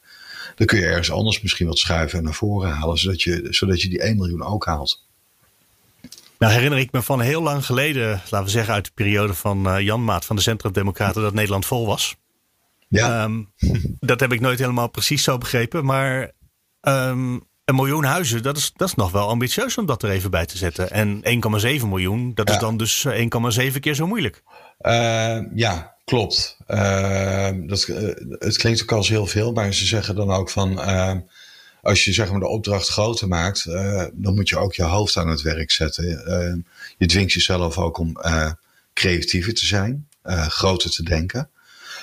dan 0.56 0.68
kun 0.68 0.80
je 0.80 0.86
ergens 0.86 1.12
anders 1.12 1.42
misschien 1.42 1.68
wat 1.68 1.78
schuiven 1.78 2.18
en 2.18 2.24
naar 2.24 2.34
voren 2.34 2.70
halen, 2.70 2.98
zodat 2.98 3.22
je, 3.22 3.48
zodat 3.50 3.82
je 3.82 3.90
die 3.90 4.02
1 4.02 4.18
miljoen 4.18 4.44
ook 4.44 4.66
haalt. 4.66 5.04
Nou 6.42 6.54
herinner 6.54 6.80
ik 6.80 6.92
me 6.92 7.02
van 7.02 7.22
heel 7.22 7.42
lang 7.42 7.66
geleden, 7.66 8.10
laten 8.10 8.44
we 8.44 8.50
zeggen 8.50 8.74
uit 8.74 8.86
de 8.86 8.92
periode 8.94 9.34
van 9.34 9.84
Jan 9.84 10.04
Maat 10.04 10.26
van 10.26 10.36
de 10.36 10.42
Centrum 10.42 10.72
Democraten, 10.72 11.22
dat 11.22 11.34
Nederland 11.34 11.66
vol 11.66 11.86
was. 11.86 12.16
Ja. 12.88 13.24
Um, 13.24 13.54
dat 14.00 14.20
heb 14.20 14.32
ik 14.32 14.40
nooit 14.40 14.60
helemaal 14.60 14.90
precies 14.90 15.24
zo 15.24 15.38
begrepen, 15.38 15.86
maar 15.86 16.32
um, 16.82 17.44
een 17.66 17.76
miljoen 17.76 18.04
huizen, 18.04 18.44
dat 18.44 18.58
is, 18.58 18.72
dat 18.76 18.88
is 18.88 18.96
nog 18.96 19.12
wel 19.12 19.28
ambitieus 19.28 19.78
om 19.78 19.86
dat 19.86 20.04
er 20.04 20.10
even 20.10 20.32
bij 20.32 20.46
te 20.46 20.58
zetten. 20.58 20.92
En 20.92 21.22
1,7 21.82 21.88
miljoen, 21.88 22.34
dat 22.34 22.50
is 22.50 22.58
dan 22.58 22.78
dus 22.78 23.08
1,7 23.08 23.80
keer 23.80 23.96
zo 23.96 24.08
moeilijk. 24.08 24.44
Uh, 24.82 25.40
ja, 25.54 25.96
klopt. 26.06 26.58
Uh, 26.68 27.50
dat, 27.68 27.88
uh, 27.88 27.98
het 28.40 28.58
klinkt 28.58 28.82
ook 28.82 28.92
als 28.92 29.10
heel 29.10 29.26
veel, 29.26 29.52
maar 29.52 29.74
ze 29.74 29.86
zeggen 29.86 30.16
dan 30.16 30.32
ook 30.32 30.50
van. 30.50 30.80
Als 31.82 32.04
je 32.04 32.14
zeg 32.14 32.32
maar, 32.32 32.40
de 32.40 32.48
opdracht 32.48 32.88
groter 32.88 33.28
maakt, 33.28 33.64
dan 34.14 34.36
moet 34.36 34.50
je 34.50 34.58
ook 34.58 34.74
je 34.74 34.84
hoofd 34.84 35.18
aan 35.18 35.30
het 35.30 35.42
werk 35.42 35.72
zetten. 35.72 36.04
je 36.98 37.06
dwingt 37.06 37.34
jezelf 37.34 37.78
ook 37.78 37.98
om 37.98 38.18
creatiever 38.94 39.54
te 39.54 39.66
zijn, 39.66 40.08
groter 40.48 40.92
te 40.92 41.04
denken. 41.04 41.50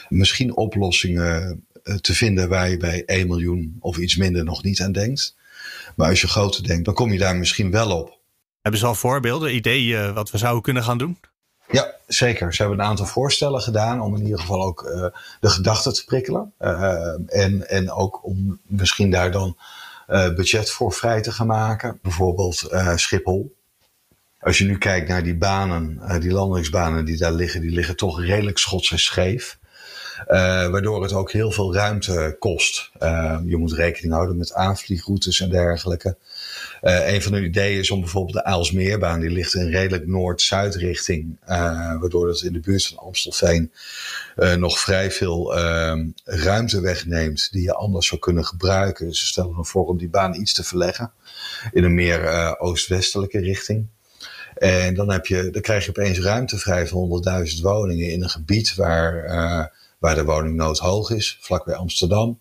Misschien 0.08 0.56
oplossingen 0.56 1.64
te 2.00 2.14
vinden 2.14 2.48
waar 2.48 2.70
je 2.70 2.76
bij 2.76 3.04
1 3.04 3.26
miljoen 3.26 3.76
of 3.80 3.96
iets 3.96 4.16
minder 4.16 4.44
nog 4.44 4.62
niet 4.62 4.80
aan 4.80 4.92
denkt. 4.92 5.36
Maar 5.96 6.08
als 6.08 6.20
je 6.20 6.28
groter 6.28 6.62
denkt, 6.62 6.84
dan 6.84 6.94
kom 6.94 7.12
je 7.12 7.18
daar 7.18 7.36
misschien 7.36 7.70
wel 7.70 7.98
op. 7.98 8.18
Hebben 8.62 8.80
ze 8.80 8.86
al 8.86 8.94
voorbeelden, 8.94 9.54
ideeën 9.54 10.12
wat 10.14 10.30
we 10.30 10.38
zouden 10.38 10.62
kunnen 10.62 10.82
gaan 10.82 10.98
doen? 10.98 11.18
Ja, 11.70 11.94
zeker. 12.06 12.54
Ze 12.54 12.62
hebben 12.62 12.80
een 12.80 12.86
aantal 12.86 13.06
voorstellen 13.06 13.60
gedaan 13.60 14.00
om 14.00 14.16
in 14.16 14.22
ieder 14.24 14.40
geval 14.40 14.62
ook 14.62 14.82
uh, 14.82 15.06
de 15.40 15.48
gedachten 15.48 15.94
te 15.94 16.04
prikkelen. 16.04 16.52
Uh, 16.60 17.14
en, 17.26 17.68
en 17.68 17.90
ook 17.90 18.24
om 18.24 18.60
misschien 18.62 19.10
daar 19.10 19.30
dan 19.30 19.56
budget 20.10 20.70
voor 20.70 20.92
vrij 20.92 21.22
te 21.22 21.32
gaan 21.32 21.46
maken. 21.46 21.98
Bijvoorbeeld 22.02 22.70
Schiphol. 22.94 23.56
Als 24.40 24.58
je 24.58 24.64
nu 24.64 24.78
kijkt 24.78 25.08
naar 25.08 25.22
die 25.22 25.36
banen, 25.36 26.00
die 26.20 26.32
landingsbanen 26.32 27.04
die 27.04 27.16
daar 27.16 27.32
liggen, 27.32 27.60
die 27.60 27.70
liggen 27.70 27.96
toch 27.96 28.20
redelijk 28.20 28.58
schots 28.58 28.90
en 28.90 28.98
scheef. 28.98 29.58
Waardoor 30.70 31.02
het 31.02 31.12
ook 31.12 31.32
heel 31.32 31.50
veel 31.50 31.74
ruimte 31.74 32.36
kost. 32.38 32.90
Je 33.44 33.56
moet 33.56 33.72
rekening 33.72 34.12
houden 34.12 34.36
met 34.36 34.54
aanvliegroutes 34.54 35.40
en 35.40 35.50
dergelijke. 35.50 36.16
Uh, 36.82 37.12
een 37.12 37.22
van 37.22 37.32
de 37.32 37.44
ideeën 37.44 37.78
is 37.78 37.90
om 37.90 38.00
bijvoorbeeld 38.00 38.36
de 38.36 38.44
Aalsmeerbaan, 38.44 39.20
die 39.20 39.30
ligt 39.30 39.54
in 39.54 39.70
redelijk 39.70 40.06
noord-zuid 40.06 40.74
richting, 40.74 41.36
waardoor 42.00 42.28
het 42.28 42.42
in 42.42 42.52
de 42.52 42.60
buurt 42.60 42.86
van 42.86 42.98
Amstelveen 42.98 43.72
nog 44.56 44.78
vrij 44.78 45.10
veel 45.10 45.56
ehm, 45.56 46.06
ruimte 46.24 46.80
wegneemt 46.80 47.48
die 47.52 47.62
je 47.62 47.74
anders 47.74 48.06
zou 48.06 48.20
kunnen 48.20 48.44
gebruiken. 48.44 49.06
Dus 49.06 49.18
ze 49.18 49.26
stellen 49.26 49.64
voor 49.66 49.86
om 49.86 49.98
die 49.98 50.08
baan 50.08 50.34
iets 50.34 50.52
te 50.52 50.64
verleggen 50.64 51.12
in 51.72 51.84
een 51.84 51.94
meer 51.94 52.54
oost-westelijke 52.58 53.38
richting. 53.38 53.86
En 54.54 54.94
dan, 54.94 55.10
heb 55.10 55.26
je, 55.26 55.50
dan 55.50 55.62
krijg 55.62 55.84
je 55.84 55.90
opeens 55.90 56.18
ruimte 56.18 56.58
vrij 56.58 56.86
voor 56.86 57.22
100.000 57.56 57.60
woningen 57.62 58.10
in 58.10 58.22
een 58.22 58.30
gebied 58.30 58.74
waar 58.74 59.76
waar 59.98 60.14
de 60.14 60.24
woningnood 60.24 60.78
hoog 60.78 61.10
is, 61.10 61.38
vlakbij 61.40 61.74
Amsterdam. 61.74 62.38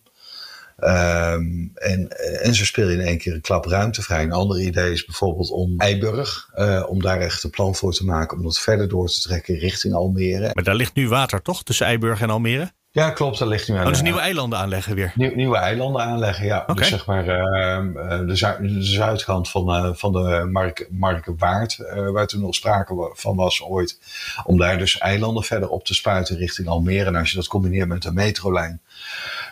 Um, 0.79 1.71
en, 1.73 2.07
en 2.41 2.55
zo 2.55 2.65
speel 2.65 2.89
je 2.89 2.93
in 2.93 3.05
één 3.05 3.17
keer 3.17 3.33
een 3.33 3.41
klap 3.41 3.65
ruimte 3.65 4.01
vrij. 4.01 4.23
Een 4.23 4.31
ander 4.31 4.61
idee 4.61 4.91
is 4.91 5.05
bijvoorbeeld 5.05 5.51
om 5.51 5.73
Eiburg, 5.77 6.49
uh, 6.55 6.83
om 6.87 7.01
daar 7.01 7.19
echt 7.19 7.43
een 7.43 7.49
plan 7.49 7.75
voor 7.75 7.93
te 7.93 8.05
maken 8.05 8.37
om 8.37 8.43
dat 8.43 8.59
verder 8.59 8.89
door 8.89 9.07
te 9.07 9.21
trekken 9.21 9.55
richting 9.55 9.93
Almere. 9.93 10.49
Maar 10.53 10.63
daar 10.63 10.75
ligt 10.75 10.95
nu 10.95 11.09
water 11.09 11.41
toch 11.41 11.63
tussen 11.63 11.85
Eiburg 11.85 12.21
en 12.21 12.29
Almere? 12.29 12.71
Ja, 12.91 13.09
klopt. 13.09 13.39
Daar 13.39 13.47
ligt 13.47 13.67
nu 13.67 13.75
aan. 13.75 13.83
Oh, 13.83 13.89
dus 13.89 14.01
nieuwe 14.01 14.19
eilanden 14.19 14.59
aanleggen 14.59 14.95
weer? 14.95 15.11
Nieuw, 15.15 15.35
nieuwe 15.35 15.57
eilanden 15.57 16.01
aanleggen, 16.01 16.45
ja. 16.45 16.61
Okay. 16.61 16.75
Dus 16.75 16.87
zeg 16.87 17.05
maar 17.05 17.25
uh, 17.25 18.27
de, 18.27 18.35
zu 18.35 18.47
de, 18.59 18.83
zuidkant 18.83 19.49
van, 19.49 19.85
uh, 19.85 19.93
van 19.93 20.11
de 20.11 20.47
Mark 20.51 20.87
Markenwaard, 20.91 21.77
uh, 21.79 22.09
waar 22.09 22.27
toen 22.27 22.41
nog 22.41 22.55
sprake 22.55 23.11
van 23.13 23.35
was 23.35 23.63
ooit. 23.63 23.99
Om 24.43 24.57
daar 24.57 24.77
dus 24.77 24.97
eilanden 24.97 25.43
verder 25.43 25.69
op 25.69 25.85
te 25.85 25.93
spuiten 25.93 26.37
richting 26.37 26.67
Almere. 26.67 27.05
En 27.05 27.15
als 27.15 27.29
je 27.29 27.35
dat 27.35 27.47
combineert 27.47 27.87
met 27.87 28.05
een 28.05 28.13
metrolijn, 28.13 28.81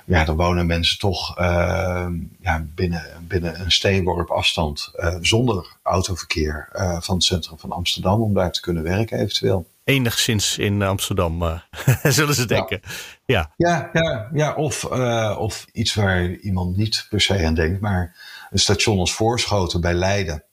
ja, 0.05 0.25
dan 0.25 0.35
wonen 0.35 0.65
mensen 0.65 0.99
toch 0.99 1.39
uh, 1.39 2.07
ja, 2.39 2.65
binnen, 2.75 3.03
binnen 3.21 3.59
een 3.59 3.71
steenworp 3.71 4.29
afstand 4.29 4.91
uh, 4.95 5.15
zonder 5.21 5.67
autoverkeer 5.83 6.69
uh, 6.73 6.97
van 7.01 7.15
het 7.15 7.23
centrum 7.23 7.59
van 7.59 7.71
Amsterdam 7.71 8.21
om 8.21 8.33
daar 8.33 8.51
te 8.51 8.61
kunnen 8.61 8.83
werken 8.83 9.19
eventueel 9.19 9.65
enigszins 9.85 10.57
in 10.57 10.81
Amsterdam, 10.81 11.61
zullen 12.03 12.35
ze 12.35 12.45
denken. 12.45 12.81
Ja, 13.25 13.51
ja, 13.57 13.89
ja, 13.93 14.29
ja, 14.33 14.53
of, 14.53 14.83
uh, 14.91 15.35
of 15.39 15.65
iets 15.71 15.93
waar 15.93 16.29
iemand 16.29 16.77
niet 16.77 17.05
per 17.09 17.21
se 17.21 17.45
aan 17.45 17.53
denkt, 17.53 17.81
maar 17.81 18.15
een 18.51 18.59
station 18.59 18.99
als 18.99 19.13
Voorschoten 19.13 19.81
bij 19.81 19.93
Leiden. 19.93 20.43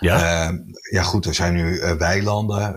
Ja, 0.00 0.50
ja 0.90 1.02
goed, 1.02 1.26
er 1.26 1.34
zijn 1.34 1.54
nu 1.54 1.80
weilanden, 1.98 2.76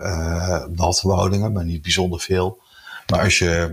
woningen, 1.02 1.52
maar 1.52 1.65
niet 1.65 1.82
bijzonder 1.82 2.19
veel. 2.19 2.62
Maar 3.08 3.19
als 3.24 3.39
je 3.39 3.69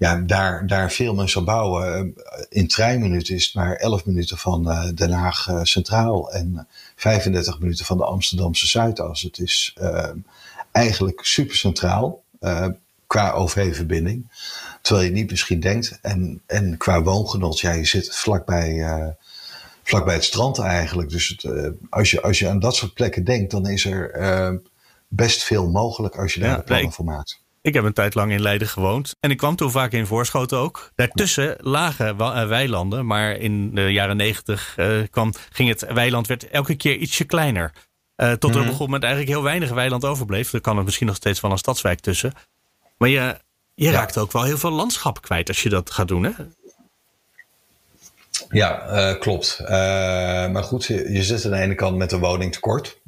ja, 0.00 0.16
daar, 0.16 0.66
daar 0.66 0.90
veel 0.90 1.28
zou 1.28 1.44
bouwen, 1.44 2.14
in 2.48 2.68
treinminuten 2.68 3.34
is 3.34 3.44
het 3.44 3.54
maar 3.54 3.76
11 3.76 4.06
minuten 4.06 4.38
van 4.38 4.92
Den 4.94 5.10
Haag 5.10 5.48
Centraal 5.62 6.32
en 6.32 6.68
35 6.96 7.58
minuten 7.58 7.84
van 7.84 7.96
de 7.96 8.04
Amsterdamse 8.04 8.66
Zuidas. 8.66 9.22
Het 9.22 9.38
is 9.38 9.76
uh, 9.80 10.08
eigenlijk 10.72 11.20
super 11.24 11.56
centraal 11.56 12.22
uh, 12.40 12.66
qua 13.06 13.30
OV-verbinding. 13.30 14.30
Terwijl 14.80 15.06
je 15.06 15.12
niet 15.12 15.30
misschien 15.30 15.60
denkt. 15.60 15.98
En, 16.02 16.42
en 16.46 16.76
qua 16.76 17.02
woongenot, 17.02 17.60
ja, 17.60 17.72
je 17.72 17.86
zit 17.86 18.14
vlakbij, 18.14 19.14
vlakbij 19.82 20.14
het 20.14 20.24
strand 20.24 20.58
eigenlijk. 20.58 21.10
Dus 21.10 21.28
het, 21.28 21.72
als, 21.90 22.10
je, 22.10 22.22
als 22.22 22.38
je 22.38 22.48
aan 22.48 22.58
dat 22.58 22.74
soort 22.74 22.94
plekken 22.94 23.24
denkt, 23.24 23.50
dan 23.50 23.68
is 23.68 23.84
er 23.84 24.60
best 25.08 25.42
veel 25.42 25.70
mogelijk 25.70 26.16
als 26.16 26.34
je 26.34 26.40
daar 26.40 26.56
ja, 26.56 26.62
plannen 26.62 26.92
voor 26.92 27.04
maakt. 27.04 27.40
Ik 27.62 27.74
heb 27.74 27.84
een 27.84 27.92
tijd 27.92 28.14
lang 28.14 28.32
in 28.32 28.42
Leiden 28.42 28.68
gewoond. 28.68 29.16
En 29.20 29.30
ik 29.30 29.36
kwam 29.36 29.56
toen 29.56 29.70
vaak 29.70 29.92
in 29.92 30.06
Voorschoten 30.06 30.58
ook. 30.58 30.90
Daartussen 30.94 31.56
lagen 31.58 32.18
eh, 32.18 32.46
weilanden. 32.46 33.06
Maar 33.06 33.36
in 33.36 33.74
de 33.74 33.92
jaren 33.92 34.16
negentig 34.16 34.76
uh, 34.78 35.02
kwam, 35.10 35.32
ging 35.52 35.68
het 35.68 35.92
weiland 35.92 36.26
werd 36.26 36.48
elke 36.48 36.74
keer 36.74 36.96
ietsje 36.96 37.24
kleiner. 37.24 37.72
Uh, 38.16 38.32
tot 38.32 38.42
er 38.42 38.48
op 38.48 38.52
een 38.52 38.52
mhm. 38.52 38.60
gegeven 38.62 38.84
moment 38.84 39.02
eigenlijk 39.02 39.32
heel 39.32 39.42
weinig 39.42 39.70
weiland 39.70 40.04
overbleef. 40.04 40.52
Er 40.52 40.60
kan 40.60 40.78
er 40.78 40.84
misschien 40.84 41.06
nog 41.06 41.16
steeds 41.16 41.40
wel 41.40 41.50
een 41.50 41.58
stadswijk 41.58 42.00
tussen. 42.00 42.32
Maar 42.98 43.08
je, 43.08 43.36
je 43.74 43.90
raakt 43.90 44.18
ook 44.18 44.32
wel 44.32 44.42
heel 44.42 44.58
veel 44.58 44.70
landschap 44.70 45.22
kwijt 45.22 45.48
als 45.48 45.62
je 45.62 45.68
dat 45.68 45.90
gaat 45.90 46.08
doen, 46.08 46.24
hè? 46.24 46.30
Ja, 48.48 48.92
uh, 49.12 49.20
klopt. 49.20 49.62
Maar 50.52 50.64
goed, 50.64 50.84
je, 50.84 51.12
je, 51.12 51.22
zit 51.22 51.44
aan 51.44 51.50
de 51.50 51.56
ene 51.56 51.74
kant 51.74 51.96
met 51.96 52.12
een 52.12 52.20
woningtekort. 52.20 52.99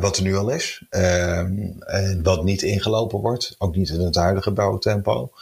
Wat 0.00 0.16
er 0.16 0.22
nu 0.22 0.36
al 0.36 0.50
is. 0.50 0.82
Ehm, 0.90 1.58
en 1.86 2.20
wat 2.22 2.44
niet 2.44 2.62
ingelopen 2.62 3.18
wordt. 3.18 3.54
Ook 3.58 3.76
niet 3.76 3.88
in 3.88 4.00
het 4.00 4.14
huidige 4.14 4.50
bouwtempo. 4.50 5.32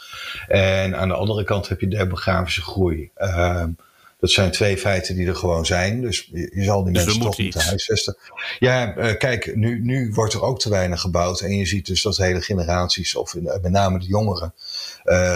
En 0.47 0.95
aan 0.95 1.07
de 1.07 1.13
andere 1.13 1.43
kant 1.43 1.67
heb 1.69 1.79
je 1.79 1.87
demografische 1.87 2.61
groei. 2.61 3.11
Ehm, 3.15 3.69
dat 4.19 4.29
zijn 4.29 4.51
twee 4.51 4.77
feiten 4.77 5.15
die 5.15 5.27
er 5.27 5.35
gewoon 5.35 5.65
zijn. 5.65 6.01
Dus 6.01 6.29
je, 6.31 6.63
zal 6.63 6.83
die 6.83 6.93
dus 6.93 7.03
mensen 7.05 7.21
toch 7.21 7.37
moeten 7.37 7.61
huisvesten. 7.61 8.17
Ja, 8.59 8.85
kijk, 9.13 9.55
nu, 9.55 9.81
nu 9.81 10.11
wordt 10.13 10.33
er 10.33 10.41
ook 10.41 10.59
te 10.59 10.69
weinig 10.69 11.01
gebouwd. 11.01 11.39
En 11.39 11.57
je 11.57 11.65
ziet 11.65 11.85
dus 11.85 12.01
dat 12.01 12.17
hele 12.17 12.41
generaties, 12.41 13.15
of 13.15 13.35
met 13.35 13.69
name 13.69 13.99
de 13.99 14.05
jongeren, 14.05 14.53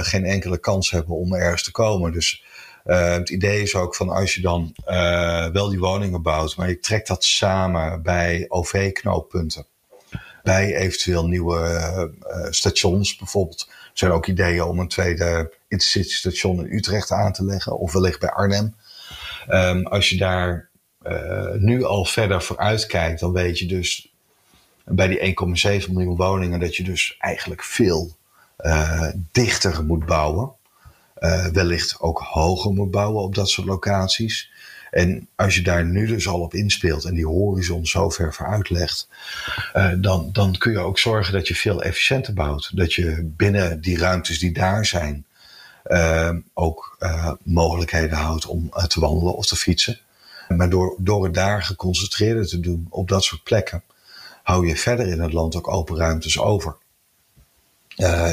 geen 0.01 0.25
enkele 0.25 0.57
kans 0.57 0.91
hebben 0.91 1.15
om 1.15 1.33
ergens 1.33 1.63
te 1.63 1.71
komen. 1.71 2.11
Dus 2.11 2.43
uh, 2.85 3.11
het 3.11 3.29
idee 3.29 3.61
is 3.61 3.75
ook 3.75 3.95
van 3.95 4.09
als 4.09 4.35
je 4.35 4.41
dan 4.41 4.75
uh, 4.87 5.47
wel 5.47 5.69
die 5.69 5.79
woningen 5.79 6.21
bouwt, 6.21 6.55
maar 6.55 6.69
je 6.69 6.79
trekt 6.79 7.07
dat 7.07 7.23
samen 7.23 8.01
bij 8.01 8.45
OV-knooppunten. 8.47 9.65
Bij 10.43 10.75
eventueel 10.75 11.27
nieuwe 11.27 11.59
uh, 12.27 12.45
stations 12.49 13.15
bijvoorbeeld. 13.15 13.65
Er 13.69 13.91
zijn 13.93 14.11
ook 14.11 14.27
ideeën 14.27 14.63
om 14.63 14.79
een 14.79 14.87
tweede 14.87 15.53
intercity 15.67 16.13
station 16.13 16.59
in 16.59 16.75
Utrecht 16.75 17.11
aan 17.11 17.33
te 17.33 17.45
leggen. 17.45 17.77
Of 17.77 17.93
wellicht 17.93 18.19
bij 18.19 18.29
Arnhem. 18.29 18.75
Um, 19.49 19.87
als 19.87 20.09
je 20.09 20.17
daar 20.17 20.69
nu 21.57 21.83
al 21.83 22.05
verder 22.05 22.41
vooruit 22.41 22.85
kijkt, 22.85 23.19
dan 23.19 23.31
weet 23.31 23.59
je 23.59 23.65
dus 23.65 24.13
bij 24.85 25.07
die 25.07 25.35
1,7 25.83 25.91
miljoen 25.91 26.15
woningen 26.15 26.59
dat 26.59 26.75
je 26.75 26.83
dus 26.83 27.15
eigenlijk 27.19 27.63
veel 27.63 28.17
dichter 29.31 29.83
moet 29.83 30.05
bouwen. 30.05 30.51
Uh, 31.19 31.45
wellicht 31.45 31.99
ook 31.99 32.19
hoger 32.19 32.71
moet 32.73 32.91
bouwen 32.91 33.23
op 33.23 33.35
dat 33.35 33.49
soort 33.49 33.67
locaties. 33.67 34.51
En 34.91 35.27
als 35.35 35.55
je 35.55 35.61
daar 35.61 35.85
nu 35.85 36.05
dus 36.05 36.27
al 36.27 36.41
op 36.41 36.53
inspeelt 36.53 37.05
en 37.05 37.13
die 37.13 37.27
horizon 37.27 37.85
zo 37.85 38.09
ver 38.09 38.33
vooruit 38.33 38.69
legt, 38.69 39.07
uh, 39.75 39.91
dan, 39.97 40.29
dan 40.31 40.57
kun 40.57 40.71
je 40.71 40.79
ook 40.79 40.99
zorgen 40.99 41.33
dat 41.33 41.47
je 41.47 41.55
veel 41.55 41.83
efficiënter 41.83 42.33
bouwt. 42.33 42.71
Dat 42.73 42.93
je 42.93 43.31
binnen 43.35 43.81
die 43.81 43.97
ruimtes 43.97 44.39
die 44.39 44.51
daar 44.51 44.85
zijn 44.85 45.25
uh, 45.85 46.35
ook 46.53 46.97
mogelijkheden 47.43 48.17
houdt 48.17 48.45
om 48.45 48.69
te 48.87 48.99
wandelen 48.99 49.35
of 49.35 49.45
te 49.45 49.55
fietsen. 49.55 49.99
Maar 50.47 50.69
door, 50.69 50.95
door 50.97 51.23
het 51.23 51.33
daar 51.33 51.63
geconcentreerder 51.63 52.47
te 52.47 52.59
doen 52.59 52.87
op 52.89 53.07
dat 53.07 53.23
soort 53.23 53.43
plekken, 53.43 53.83
hou 54.43 54.67
je 54.67 54.75
verder 54.75 55.07
in 55.07 55.21
het 55.21 55.33
land 55.33 55.55
ook 55.55 55.67
open 55.67 55.97
ruimtes 55.97 56.39
over. 56.39 56.75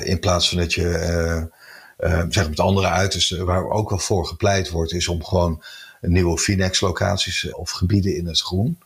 in 0.02 0.18
plaats 0.20 0.48
van 0.48 0.58
dat 0.58 0.74
je 0.74 1.48
uh, 1.98 2.22
zeg 2.28 2.48
met 2.48 2.60
andere 2.60 2.88
uitersten, 2.88 3.46
waar 3.46 3.70
ook 3.70 3.90
wel 3.90 3.98
voor 3.98 4.26
gepleit 4.26 4.70
wordt, 4.70 4.92
is 4.92 5.08
om 5.08 5.24
gewoon 5.24 5.62
nieuwe 6.00 6.38
Finex-locaties 6.38 7.52
of 7.52 7.70
gebieden 7.70 8.16
in 8.16 8.26
het 8.26 8.40
groen. 8.40 8.78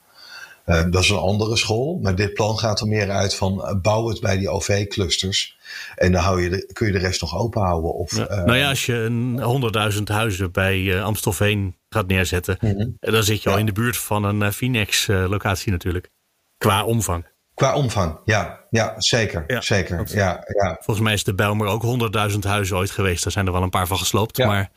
Uh, 0.67 0.83
dat 0.91 1.03
is 1.03 1.09
een 1.09 1.17
andere 1.17 1.57
school, 1.57 1.99
maar 2.03 2.15
dit 2.15 2.35
plan 2.35 2.59
gaat 2.59 2.81
er 2.81 2.87
meer 2.87 3.11
uit 3.11 3.35
van 3.35 3.55
uh, 3.59 3.75
bouw 3.83 4.09
het 4.09 4.21
bij 4.21 4.39
die 4.39 4.49
OV-clusters. 4.49 5.59
En 5.97 6.13
dan 6.13 6.23
hou 6.23 6.43
je 6.43 6.49
de, 6.49 6.71
kun 6.73 6.87
je 6.87 6.93
de 6.93 6.99
rest 6.99 7.21
nog 7.21 7.39
open 7.39 7.63
houden. 7.63 7.95
Of, 7.95 8.17
ja, 8.17 8.45
nou 8.45 8.57
ja, 8.57 8.69
als 8.69 8.87
je 8.87 8.95
een 8.95 9.93
100.000 9.97 10.03
huizen 10.03 10.53
bij 10.53 11.03
Amstelveen 11.03 11.77
gaat 11.89 12.07
neerzetten, 12.07 12.57
mhm. 12.61 12.89
dan 13.01 13.23
zit 13.23 13.43
je 13.43 13.51
al 13.51 13.59
in 13.59 13.67
de 13.67 13.73
buurt 13.73 13.97
van 13.97 14.25
een 14.25 14.53
Finex-locatie 14.53 15.73
natuurlijk. 15.73 16.11
Qua 16.59 16.85
omvang. 16.85 17.25
Qua 17.61 17.75
omvang, 17.75 18.19
ja. 18.25 18.61
Ja, 18.71 18.95
zeker. 18.97 19.45
zeker. 19.63 20.17
ja, 20.17 20.45
ja. 20.47 20.77
Volgens 20.81 21.07
mij 21.07 21.15
is 21.15 21.25
de 21.25 21.35
Bijlmer 21.35 21.67
ook 21.67 22.11
100.000 22.33 22.39
huizen 22.39 22.77
ooit 22.77 22.91
geweest. 22.91 23.23
Daar 23.23 23.33
zijn 23.33 23.47
er 23.47 23.53
wel 23.53 23.63
een 23.63 23.71
paar 23.71 23.87
van 23.87 23.99
gesloopt. 23.99 24.39
Maar 24.39 24.71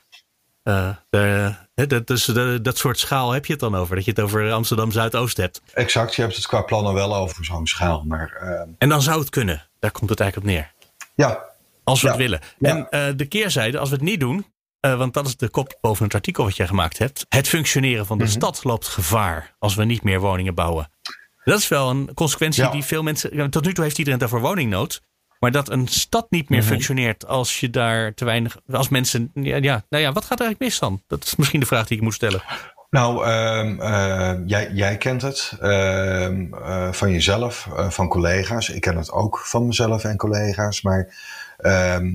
uh, 0.64 0.90
de, 1.10 1.56
dat, 1.74 2.08
dus 2.08 2.26
de, 2.26 2.60
dat 2.62 2.78
soort 2.78 3.00
schaal 3.00 3.32
heb 3.32 3.46
je 3.46 3.52
het 3.52 3.62
dan 3.62 3.76
over. 3.76 3.96
Dat 3.96 4.06
je 4.06 4.12
het 4.12 4.20
over 4.20 4.52
Amsterdam 4.52 4.92
Zuidoost 4.92 5.38
hebt. 5.38 5.62
Exact, 5.74 6.16
je 6.16 6.22
hebt 6.22 6.36
het 6.36 6.48
qua 6.48 6.62
plannen 6.62 6.94
wel 6.94 7.16
over 7.16 7.46
zo'n 7.46 7.68
schaal. 7.68 8.04
Maar, 8.08 8.40
uh... 8.44 8.74
En 8.78 8.90
dan 8.90 9.02
zou 9.02 9.20
het 9.20 9.30
kunnen. 9.30 9.68
Daar 9.80 9.92
komt 9.92 10.10
het 10.10 10.20
eigenlijk 10.20 10.50
op 10.50 10.56
neer. 10.56 10.72
Ja. 11.16 11.44
Als 11.84 12.02
we 12.02 12.08
het 12.08 12.18
willen. 12.18 12.40
En 12.60 12.88
uh, 12.90 13.06
de 13.16 13.26
keerzijde, 13.26 13.78
als 13.78 13.90
we 13.90 13.96
het 13.96 14.04
niet 14.04 14.20
doen. 14.20 14.46
want 14.80 15.14
dat 15.14 15.28
is 15.28 15.38
de 15.38 15.50
kop 15.50 15.78
boven 15.82 16.06
het 16.06 16.14
artikel 16.14 16.44
wat 16.44 16.56
jij 16.56 16.68
gemaakt 16.68 16.98
hebt. 16.98 17.26
Het 17.30 17.48
functioneren 17.48 18.06
van 18.06 18.18
de 18.18 18.24
mhm. 18.24 18.34
stad 18.34 18.64
loopt 18.64 18.88
gevaar 18.88 19.56
als 19.60 19.76
we 19.76 19.84
niet 19.84 20.04
meer 20.04 20.20
woningen 20.20 20.56
bouwen. 20.56 20.92
Dat 21.44 21.60
is 21.60 21.68
wel 21.68 21.90
een 21.90 22.14
consequentie 22.14 22.70
die 22.70 22.84
veel 22.84 23.04
mensen. 23.04 23.50
Tot 23.50 23.66
nu 23.66 23.74
toe 23.74 23.84
heeft 23.84 23.98
iedereen 23.98 24.24
over 24.24 24.40
woningnood. 24.40 25.02
Maar 25.40 25.52
dat 25.52 25.70
een 25.70 25.88
stad 25.88 26.26
niet 26.30 26.50
meer 26.50 26.60
mhm. 26.60 26.68
functioneert 26.68 27.28
als 27.28 27.60
je 27.60 27.70
daar 27.70 28.14
te 28.14 28.26
weinig. 28.26 28.58
Als 28.72 28.90
mensen. 28.90 29.32
Ja, 29.34 29.56
ja, 29.56 29.86
nou 29.90 30.04
ja, 30.04 30.12
wat 30.12 30.26
gaat 30.26 30.40
er 30.40 30.46
eigenlijk 30.46 30.60
mis 30.60 30.80
dan? 30.80 31.02
Dat 31.08 31.24
is 31.24 31.36
misschien 31.36 31.60
de 31.60 31.66
vraag 31.66 31.88
die 31.88 31.98
ik 31.98 32.04
moet 32.04 32.14
stellen. 32.14 32.44
Nou, 32.90 33.28
uh, 33.28 33.76
uh, 33.78 34.34
jij, 34.46 34.72
jij, 34.72 34.98
kent 34.98 35.22
het 35.22 35.58
uh, 35.62 36.92
van 36.92 37.12
jezelf, 37.12 37.68
eh, 37.76 37.90
van 37.90 38.08
collega's. 38.08 38.70
Ik 38.70 38.82
ken 38.82 38.98
het 38.98 39.12
ook 39.12 39.40
van 39.40 39.68
mezelf 39.68 40.04
en 40.04 40.18
collega's. 40.18 40.82
Maar 40.82 41.16
ehm, 41.58 42.10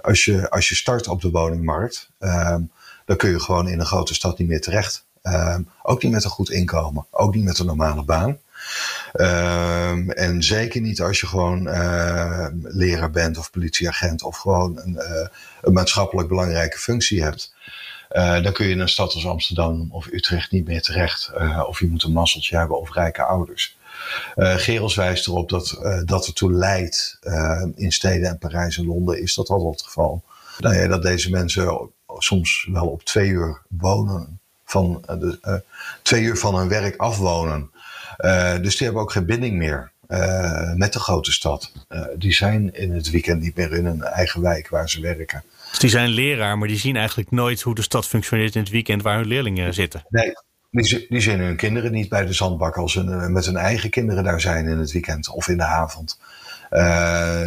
als, 0.00 0.24
je, 0.24 0.50
als 0.50 0.68
je 0.68 0.74
start 0.74 1.08
op 1.08 1.20
de 1.20 1.30
woningmarkt, 1.30 2.10
ehm, 2.18 2.62
dan 3.04 3.16
kun 3.16 3.30
je 3.30 3.40
gewoon 3.40 3.68
in 3.68 3.80
een 3.80 3.86
grote 3.86 4.14
stad 4.14 4.38
niet 4.38 4.48
meer 4.48 4.60
terecht. 4.60 5.06
Ehm, 5.24 5.62
ook 5.82 6.02
niet 6.02 6.12
met 6.12 6.24
een 6.24 6.30
goed 6.30 6.50
inkomen. 6.50 7.06
Ook 7.10 7.34
niet 7.34 7.44
met 7.44 7.58
een 7.58 7.66
normale 7.66 8.04
baan. 8.04 8.38
Um, 9.12 10.10
en 10.10 10.42
zeker 10.42 10.80
niet 10.80 11.00
als 11.00 11.20
je 11.20 11.26
gewoon 11.26 11.66
uh, 11.68 12.46
leraar 12.62 13.10
bent 13.10 13.38
of 13.38 13.50
politieagent 13.50 14.22
of 14.22 14.36
gewoon 14.36 14.78
een, 14.78 14.94
uh, 14.94 15.26
een 15.62 15.72
maatschappelijk 15.72 16.28
belangrijke 16.28 16.78
functie 16.78 17.22
hebt. 17.22 17.54
Uh, 18.10 18.42
dan 18.42 18.52
kun 18.52 18.66
je 18.66 18.72
in 18.72 18.80
een 18.80 18.88
stad 18.88 19.14
als 19.14 19.26
Amsterdam 19.26 19.88
of 19.90 20.06
Utrecht 20.06 20.50
niet 20.50 20.66
meer 20.66 20.82
terecht. 20.82 21.32
of 21.66 21.80
je 21.80 21.86
moet 21.86 22.02
een 22.02 22.12
masseltje 22.12 22.56
hebben 22.56 22.80
of 22.80 22.94
rijke 22.94 23.22
ouders. 23.22 23.76
Gerels 24.36 24.94
wijst 24.94 25.26
erop 25.26 25.48
dat 25.48 25.78
dat 26.04 26.26
ertoe 26.26 26.52
leidt 26.52 27.18
in 27.74 27.92
steden 27.92 28.28
en 28.28 28.38
Parijs 28.38 28.78
en 28.78 28.86
Londen 28.86 29.22
is 29.22 29.34
dat 29.34 29.48
al 29.48 29.70
het 29.70 29.82
geval. 29.82 30.22
Nou 30.58 30.74
ja, 30.74 30.86
dat 30.86 31.02
deze 31.02 31.30
mensen 31.30 31.90
soms 32.18 32.68
wel 32.72 32.86
op 32.86 33.04
twee 33.04 33.28
uur 33.28 33.62
wonen 33.68 34.40
van 34.64 35.02
eh, 35.06 35.18
de, 35.18 35.38
uh, 35.44 35.54
twee 36.02 36.22
uur 36.22 36.36
van 36.36 36.54
hun 36.54 36.68
werk 36.68 36.96
afwonen. 36.96 37.70
Uh, 38.18 38.58
dus 38.62 38.76
die 38.76 38.86
hebben 38.86 39.02
ook 39.02 39.12
geen 39.12 39.26
binding 39.26 39.56
meer 39.56 39.92
met 40.74 40.92
de 40.92 40.98
grote 40.98 41.32
stad. 41.32 41.72
die 42.16 42.32
zijn 42.32 42.74
in 42.74 42.92
het 42.92 43.10
weekend 43.10 43.42
niet 43.42 43.56
meer 43.56 43.72
in 43.72 43.86
hun 43.86 44.02
eigen 44.02 44.40
wijk 44.40 44.68
waar 44.68 44.90
ze 44.90 45.00
werken. 45.00 45.42
Dus 45.70 45.78
die 45.78 45.90
zijn 45.90 46.08
leraar, 46.08 46.58
maar 46.58 46.68
die 46.68 46.78
zien 46.78 46.96
eigenlijk 46.96 47.30
nooit 47.30 47.60
hoe 47.60 47.74
de 47.74 47.82
stad 47.82 48.06
functioneert 48.06 48.54
in 48.54 48.60
het 48.60 48.70
weekend 48.70 49.02
waar 49.02 49.16
hun 49.16 49.26
leerlingen 49.26 49.74
zitten. 49.74 50.04
Nee, 50.08 50.32
die, 50.70 51.06
die 51.08 51.20
zien 51.20 51.40
hun 51.40 51.56
kinderen 51.56 51.92
niet 51.92 52.08
bij 52.08 52.26
de 52.26 52.32
zandbak 52.32 52.76
als 52.76 52.92
ze 52.92 53.02
met 53.04 53.46
hun 53.46 53.56
eigen 53.56 53.90
kinderen 53.90 54.24
daar 54.24 54.40
zijn 54.40 54.66
in 54.66 54.78
het 54.78 54.92
weekend 54.92 55.28
of 55.28 55.48
in 55.48 55.56
de 55.56 55.64
avond. 55.64 56.18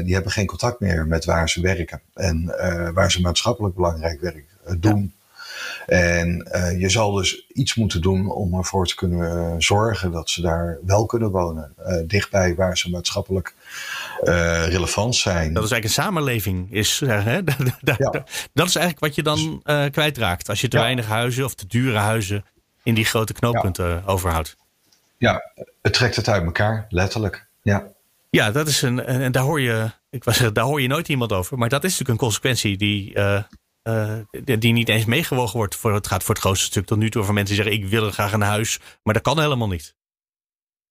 die 0.03 0.13
hebben 0.13 0.31
geen 0.31 0.45
contact 0.45 0.79
meer 0.79 1.07
met 1.07 1.25
waar 1.25 1.49
ze 1.49 1.61
werken 1.61 2.01
en 2.13 2.45
waar 2.93 3.11
ze 3.11 3.21
maatschappelijk 3.21 3.75
belangrijk 3.75 4.21
werk 4.21 4.45
doen. 4.79 5.13
En 5.85 6.49
uh, 6.51 6.79
je 6.79 6.89
zal 6.89 7.11
dus 7.11 7.45
iets 7.53 7.75
moeten 7.75 8.01
doen 8.01 8.31
om 8.31 8.53
ervoor 8.53 8.87
te 8.87 8.95
kunnen 8.95 9.37
uh, 9.37 9.55
zorgen 9.57 10.11
dat 10.11 10.29
ze 10.29 10.41
daar 10.41 10.79
wel 10.85 11.05
kunnen 11.05 11.29
wonen. 11.29 11.73
Uh, 11.79 11.95
dichtbij 12.07 12.55
waar 12.55 12.77
ze 12.77 12.89
maatschappelijk 12.89 13.53
relevant 14.69 15.15
zijn. 15.15 15.53
Dat 15.53 15.63
is 15.63 15.71
eigenlijk 15.71 15.83
een 15.83 16.03
samenleving. 16.03 16.73
Is, 16.73 17.01
hè? 17.05 17.43
Dat 18.53 18.67
is 18.67 18.75
eigenlijk 18.75 18.99
wat 18.99 19.15
je 19.15 19.23
dan 19.23 19.61
kwijtraakt. 19.91 20.49
Als 20.49 20.61
je 20.61 20.67
te 20.67 20.77
weinig 20.77 21.05
huizen 21.05 21.45
of 21.45 21.55
te 21.55 21.67
dure 21.67 21.97
huizen 21.97 22.45
in 22.83 22.93
die 22.93 23.05
grote 23.05 23.33
knooppunten 23.33 24.05
overhoudt. 24.05 24.55
Ja, 25.17 25.51
het 25.81 25.93
trekt 25.93 26.15
het 26.15 26.27
uit 26.27 26.43
elkaar, 26.43 26.85
letterlijk. 26.89 27.47
Ja. 27.61 27.87
Ja, 28.29 28.51
dat 28.51 28.67
is 28.67 28.81
een. 28.81 29.05
En 29.05 29.31
daar 29.31 29.43
hoor 29.43 29.61
je. 29.61 29.91
Ik 30.09 30.23
was 30.23 30.37
daar 30.53 30.65
hoor 30.65 30.81
je 30.81 30.87
nooit 30.87 31.09
iemand 31.09 31.31
over. 31.31 31.57
Maar 31.57 31.69
dat 31.69 31.83
is 31.83 31.89
natuurlijk 31.89 32.09
een 32.09 32.25
consequentie 32.25 32.77
die 32.77 33.15
uh, 33.15 33.43
die 34.57 34.73
niet 34.73 34.89
eens 34.89 35.05
meegewogen 35.05 35.57
wordt. 35.57 35.75
Voor, 35.75 35.93
het 35.93 36.07
gaat 36.07 36.23
voor 36.23 36.35
het 36.35 36.43
grootste 36.43 36.65
stuk 36.65 36.85
tot 36.85 36.97
nu 36.97 37.09
toe 37.09 37.21
over 37.21 37.33
mensen 37.33 37.55
die 37.55 37.63
zeggen: 37.63 37.83
Ik 37.83 37.89
wil 37.89 38.11
graag 38.11 38.33
een 38.33 38.41
huis. 38.41 38.79
Maar 39.03 39.13
dat 39.13 39.23
kan 39.23 39.39
helemaal 39.39 39.67
niet. 39.67 39.95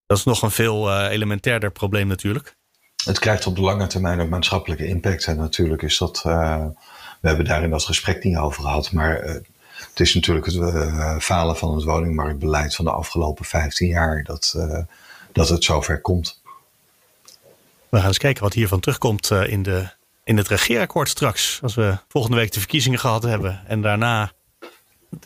Dat 0.06 0.18
is 0.18 0.24
nog 0.24 0.42
een 0.42 0.50
veel 0.50 0.88
uh, 0.90 1.10
elementairder 1.10 1.70
probleem 1.70 2.06
natuurlijk. 2.06 2.56
Het 3.04 3.18
krijgt 3.18 3.46
op 3.46 3.54
de 3.54 3.60
lange 3.60 3.86
termijn 3.86 4.20
ook 4.20 4.28
maatschappelijke 4.28 4.86
impact. 4.86 5.26
En 5.26 5.36
natuurlijk 5.36 5.82
is 5.82 5.98
dat. 5.98 6.22
Uh, 6.26 6.66
we 7.20 7.28
hebben 7.28 7.46
daar 7.46 7.62
in 7.62 7.70
dat 7.70 7.84
gesprek 7.84 8.24
niet 8.24 8.36
over 8.36 8.62
gehad. 8.62 8.92
Maar 8.92 9.22
het 9.78 10.00
is 10.00 10.14
natuurlijk 10.14 10.46
het 10.46 11.24
falen 11.24 11.56
van 11.56 11.74
het 11.74 11.84
woningmarktbeleid 11.84 12.74
van 12.74 12.84
de 12.84 12.90
afgelopen 12.90 13.44
15 13.44 13.88
jaar. 13.88 14.24
Dat, 14.24 14.54
dat 15.32 15.48
het 15.48 15.64
zover 15.64 16.00
komt. 16.00 16.40
We 17.88 17.98
gaan 17.98 18.06
eens 18.06 18.18
kijken 18.18 18.42
wat 18.42 18.52
hiervan 18.52 18.80
terugkomt 18.80 19.30
in 19.30 19.62
de 19.62 19.88
in 20.26 20.36
het 20.36 20.48
regeerakkoord 20.48 21.08
straks. 21.08 21.58
Als 21.62 21.74
we 21.74 21.98
volgende 22.08 22.36
week 22.36 22.52
de 22.52 22.58
verkiezingen 22.58 22.98
gehad 22.98 23.22
hebben. 23.22 23.60
En 23.66 23.82
daarna 23.82 24.32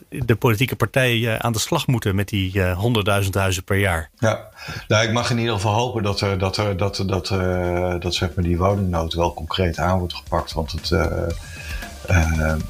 de 0.09 0.35
politieke 0.35 0.75
partijen 0.75 1.41
aan 1.41 1.51
de 1.51 1.59
slag 1.59 1.87
moeten 1.87 2.15
met 2.15 2.29
die 2.29 2.53
uh, 2.53 2.77
honderdduizend 2.77 3.35
huizen 3.35 3.63
per 3.63 3.77
jaar. 3.77 4.09
Ja, 4.17 4.49
nou, 4.87 5.03
ik 5.03 5.11
mag 5.11 5.29
in 5.29 5.37
ieder 5.37 5.53
geval 5.53 5.73
hopen 5.73 6.03
dat, 6.03 6.21
er, 6.21 6.37
dat, 6.37 6.57
er, 6.57 6.77
dat, 6.77 7.03
dat, 7.05 7.29
uh, 7.29 7.95
dat 7.99 8.15
zeg 8.15 8.33
maar 8.35 8.43
die 8.43 8.57
woningnood 8.57 9.13
wel 9.13 9.33
concreet 9.33 9.77
aan 9.77 9.99
wordt 9.99 10.13
gepakt. 10.13 10.53
Want 10.53 10.71
het, 10.71 10.91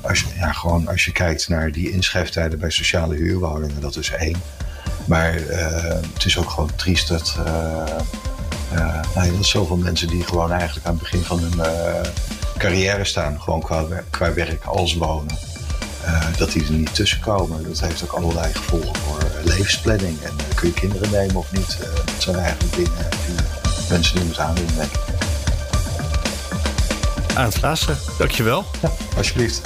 als, 0.01 0.19
je, 0.19 0.25
ja, 0.35 0.51
gewoon 0.51 0.87
als 0.87 1.05
je 1.05 1.11
kijkt 1.11 1.49
naar 1.49 1.71
die 1.71 1.91
inschrijftijden 1.91 2.59
bij 2.59 2.69
sociale 2.69 3.15
huurwoningen, 3.15 3.81
dat 3.81 3.95
is 3.95 4.11
één. 4.11 4.41
Maar 5.07 5.33
het 6.13 6.25
is 6.25 6.37
ook 6.37 6.49
gewoon 6.49 6.75
triest 6.75 7.07
dat, 7.07 7.39
nou, 9.15 9.35
dat 9.35 9.45
zoveel 9.45 9.75
mensen 9.75 10.07
die 10.07 10.23
gewoon 10.23 10.51
eigenlijk 10.51 10.85
aan 10.85 10.93
het 10.93 11.01
begin 11.01 11.21
van 11.21 11.39
hun 11.39 11.61
carrière 12.57 13.05
staan, 13.05 13.41
gewoon 13.41 13.61
qua, 13.61 13.85
qua 14.09 14.33
werk 14.33 14.65
als 14.65 14.95
wonen. 14.95 15.37
dat 16.37 16.51
die 16.51 16.63
er 16.63 16.71
niet 16.71 16.95
tussenkomen. 16.95 17.63
Dat 17.63 17.79
heeft 17.79 18.03
ook 18.03 18.11
allerlei 18.11 18.53
gevolgen 18.53 18.95
voor 18.95 19.23
levensplanning. 19.43 20.21
En 20.21 20.31
kun 20.55 20.67
je 20.67 20.73
kinderen 20.73 21.11
nemen 21.11 21.35
of 21.35 21.51
niet? 21.51 21.77
dat 22.05 22.13
zijn 22.17 22.35
eigenlijk 22.35 22.75
dingen 22.75 23.09
die 23.09 23.45
mensen 23.89 24.17
nu 24.17 24.25
moeten 24.25 24.43
aandoen, 24.43 24.67
denk 24.75 24.91
ik. 24.91 24.99
Aan 27.35 27.45
het 27.45 27.61
laatste, 27.61 27.93
dankjewel. 28.17 28.65
Ja, 28.81 28.91
alsjeblieft. 29.17 29.61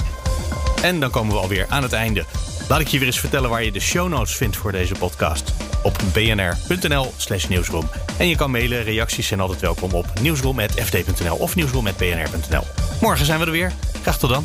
En 0.82 1.00
dan 1.00 1.10
komen 1.10 1.34
we 1.34 1.40
alweer 1.40 1.66
aan 1.68 1.82
het 1.82 1.92
einde. 1.92 2.24
Laat 2.68 2.80
ik 2.80 2.88
je 2.88 2.98
weer 2.98 3.06
eens 3.06 3.20
vertellen 3.20 3.50
waar 3.50 3.64
je 3.64 3.72
de 3.72 3.80
show 3.80 4.08
notes 4.08 4.34
vindt 4.34 4.56
voor 4.56 4.72
deze 4.72 4.94
podcast. 4.94 5.52
Op 5.86 5.98
bnr.nl 6.12 7.12
slash 7.16 7.46
nieuwsroom. 7.46 7.88
En 8.18 8.28
je 8.28 8.36
kan 8.36 8.50
mailen, 8.50 8.82
reacties 8.82 9.26
zijn 9.26 9.40
altijd 9.40 9.60
welkom 9.60 9.92
op 9.92 10.06
nieuwsroom.fd.nl 10.20 11.36
of 11.36 11.54
nieuwsroom.bnr.nl. 11.54 12.62
Morgen 13.00 13.26
zijn 13.26 13.38
we 13.38 13.46
er 13.46 13.52
weer. 13.52 13.72
Graag 14.02 14.18
tot 14.18 14.30
dan. 14.30 14.44